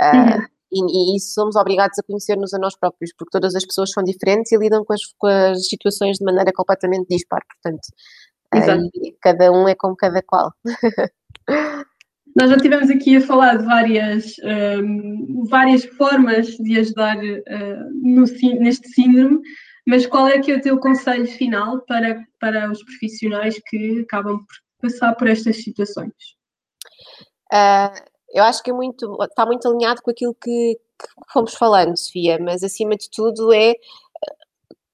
Uh, 0.00 0.48
e, 0.72 1.14
e, 1.14 1.16
isso 1.16 1.32
somos 1.34 1.56
obrigados 1.56 1.98
a 1.98 2.02
conhecer-nos 2.02 2.54
a 2.54 2.58
nós 2.58 2.76
próprios, 2.78 3.12
porque 3.16 3.30
todas 3.30 3.54
as 3.54 3.64
pessoas 3.64 3.90
são 3.90 4.02
diferentes 4.02 4.52
e 4.52 4.56
lidam 4.56 4.84
com 4.84 4.92
as, 4.92 5.00
com 5.18 5.26
as 5.26 5.66
situações 5.66 6.18
de 6.18 6.24
maneira 6.24 6.52
completamente 6.54 7.08
dispar, 7.08 7.40
portanto, 7.46 7.86
cada 9.20 9.52
um 9.52 9.68
é 9.68 9.74
como 9.74 9.96
cada 9.96 10.22
qual. 10.22 10.52
Nós 12.36 12.48
já 12.48 12.56
estivemos 12.56 12.90
aqui 12.90 13.16
a 13.16 13.20
falar 13.20 13.56
de 13.56 13.64
várias, 13.64 14.36
um, 14.82 15.44
várias 15.48 15.84
formas 15.84 16.46
de 16.46 16.78
ajudar 16.78 17.16
uh, 17.16 17.90
no, 18.02 18.24
neste 18.60 18.88
síndrome, 18.90 19.40
mas 19.86 20.06
qual 20.06 20.28
é 20.28 20.38
que 20.38 20.52
é 20.52 20.56
o 20.56 20.60
teu 20.60 20.78
conselho 20.78 21.26
final 21.26 21.80
para, 21.86 22.22
para 22.38 22.70
os 22.70 22.82
profissionais 22.84 23.60
que 23.66 24.00
acabam 24.02 24.38
por 24.38 24.88
passar 24.88 25.14
por 25.16 25.28
estas 25.28 25.62
situações? 25.62 26.14
Uh, 27.52 28.09
eu 28.32 28.44
acho 28.44 28.62
que 28.62 28.70
é 28.70 28.74
muito, 28.74 29.16
está 29.24 29.44
muito 29.44 29.68
alinhado 29.68 30.02
com 30.02 30.10
aquilo 30.10 30.34
que, 30.34 30.74
que 30.76 31.32
fomos 31.32 31.54
falando, 31.54 31.96
Sofia, 31.96 32.38
mas 32.40 32.62
acima 32.62 32.96
de 32.96 33.08
tudo 33.10 33.52
é 33.52 33.70
eh, 33.70 33.76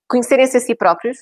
conhecerem-se 0.09 0.57
a 0.57 0.61
si 0.61 0.75
próprios, 0.75 1.19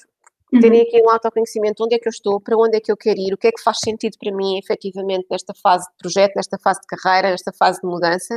uhum. 0.53 0.61
terem 0.61 0.83
aqui 0.83 1.03
um 1.03 1.11
autoconhecimento, 1.11 1.85
onde 1.85 1.97
é 1.97 1.99
que 1.99 2.09
eu 2.09 2.13
estou, 2.13 2.41
para 2.41 2.57
onde 2.57 2.77
é 2.77 2.81
que 2.81 2.93
eu 2.93 2.97
quero 2.97 3.19
ir, 3.19 3.35
o 3.35 3.39
que 3.39 3.49
é 3.49 3.53
que 3.53 3.63
faz 3.63 3.79
sentido 3.79 4.17
para 4.19 4.35
mim, 4.35 4.59
efetivamente, 4.59 5.27
nesta 5.31 5.53
fase 5.55 5.87
de 5.87 5.97
projeto, 5.99 6.35
nesta 6.37 6.59
fase 6.59 6.81
de 6.81 6.87
carreira, 6.87 7.31
nesta 7.31 7.53
fase 7.53 7.81
de 7.81 7.87
mudança, 7.87 8.35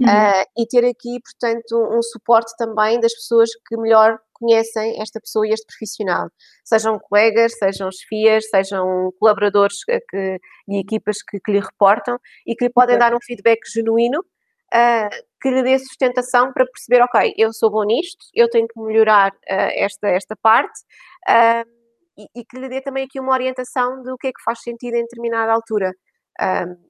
uhum. 0.00 0.06
uh, 0.06 0.44
e 0.58 0.66
ter 0.66 0.84
aqui, 0.84 1.20
portanto, 1.20 1.96
um 1.96 2.02
suporte 2.02 2.52
também 2.56 2.98
das 3.00 3.14
pessoas 3.14 3.50
que 3.68 3.76
melhor 3.76 4.18
conhecem 4.44 5.00
esta 5.00 5.20
pessoa 5.20 5.46
e 5.46 5.52
este 5.52 5.66
profissional. 5.66 6.28
Sejam 6.64 6.98
colegas, 6.98 7.56
sejam 7.58 7.90
chefias, 7.90 8.48
sejam 8.50 9.10
colaboradores 9.18 9.78
que, 10.10 10.38
e 10.68 10.80
equipas 10.80 11.16
que, 11.22 11.40
que, 11.40 11.52
lhe 11.52 11.60
reportam 11.60 12.18
e 12.46 12.54
que 12.54 12.66
lhe 12.66 12.72
podem 12.72 12.98
dar 12.98 13.14
um 13.14 13.18
feedback 13.22 13.60
genuíno 13.72 14.20
uh, 14.20 15.24
que 15.40 15.50
lhe 15.50 15.62
dê 15.62 15.78
sustentação 15.78 16.52
para 16.52 16.66
perceber, 16.66 17.02
ok, 17.02 17.34
eu 17.36 17.52
sou 17.52 17.70
bom 17.70 17.84
nisto, 17.84 18.26
eu 18.34 18.48
tenho 18.48 18.66
que 18.66 18.80
melhorar 18.80 19.30
uh, 19.30 19.70
esta, 19.74 20.08
esta 20.08 20.36
parte 20.36 20.80
uh, 21.28 21.68
e, 22.16 22.40
e, 22.40 22.44
que 22.44 22.58
lhe 22.58 22.68
dê 22.68 22.80
também 22.80 23.04
aqui 23.04 23.18
uma 23.18 23.32
orientação 23.32 24.02
do 24.02 24.16
que 24.16 24.28
é 24.28 24.32
que 24.32 24.42
faz 24.44 24.60
sentido 24.60 24.94
em 24.94 25.02
determinada 25.02 25.52
altura. 25.52 25.92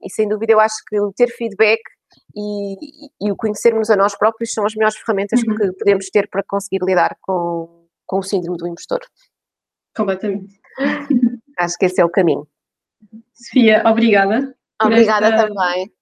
e 0.02 0.10
sem 0.10 0.28
dúvida 0.28 0.52
eu 0.52 0.60
acho 0.60 0.76
que 0.88 0.98
ter 1.16 1.28
feedback 1.28 1.80
e, 2.34 3.06
e, 3.20 3.32
o 3.32 3.36
conhecermos 3.36 3.90
a 3.90 3.96
nós 3.96 4.16
próprios 4.16 4.52
são 4.52 4.64
as 4.66 4.74
melhores 4.74 4.96
ferramentas 4.96 5.42
uhum. 5.42 5.54
que 5.54 5.72
podemos 5.72 6.10
ter 6.10 6.28
para 6.28 6.42
conseguir 6.42 6.84
lidar 6.84 7.16
com, 7.20 7.86
com 8.06 8.18
o 8.18 8.22
síndrome 8.22 8.58
do 8.58 8.66
impostor. 8.66 9.00
Completamente. 9.96 10.60
Acho 11.58 11.78
que 11.78 11.86
esse 11.86 12.00
é 12.00 12.04
o 12.04 12.10
caminho. 12.10 12.46
Sofia, 13.32 13.82
obrigada. 13.86 14.56
Obrigada 14.82 15.28
esta, 15.28 15.46
também. 15.46 15.92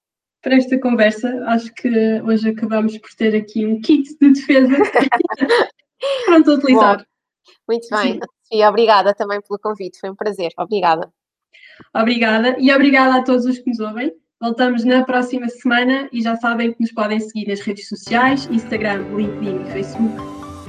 Por 0.41 0.51
esta 0.51 0.79
conversa. 0.79 1.29
Acho 1.47 1.73
que 1.73 2.21
hoje 2.21 2.49
acabamos 2.49 2.97
por 2.97 3.13
ter 3.15 3.35
aqui 3.35 3.65
um 3.65 3.79
kit 3.81 4.17
de 4.19 4.33
defesa 4.33 4.73
pronto 6.25 6.51
a 6.51 6.53
utilizar. 6.55 6.97
Bom, 6.97 7.03
muito 7.69 7.87
bem. 7.89 8.13
Sim. 8.13 8.19
Sofia, 8.43 8.69
obrigada 8.69 9.13
também 9.13 9.41
pelo 9.41 9.59
convite. 9.59 9.99
Foi 9.99 10.09
um 10.09 10.15
prazer. 10.15 10.51
Obrigada. 10.57 11.11
Obrigada 11.93 12.55
e 12.59 12.71
obrigada 12.71 13.17
a 13.17 13.23
todos 13.23 13.45
os 13.45 13.59
que 13.59 13.69
nos 13.69 13.79
ouvem. 13.79 14.11
Voltamos 14.43 14.83
na 14.83 15.05
próxima 15.05 15.47
semana 15.47 16.09
e 16.11 16.21
já 16.21 16.35
sabem 16.35 16.73
que 16.73 16.81
nos 16.81 16.91
podem 16.91 17.17
seguir 17.17 17.47
nas 17.47 17.61
redes 17.61 17.87
sociais, 17.87 18.45
Instagram, 18.51 19.03
LinkedIn 19.15 19.61
e 19.61 19.71
Facebook. 19.71 20.13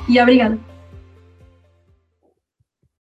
E 0.09 0.21
obrigada. 0.21 0.74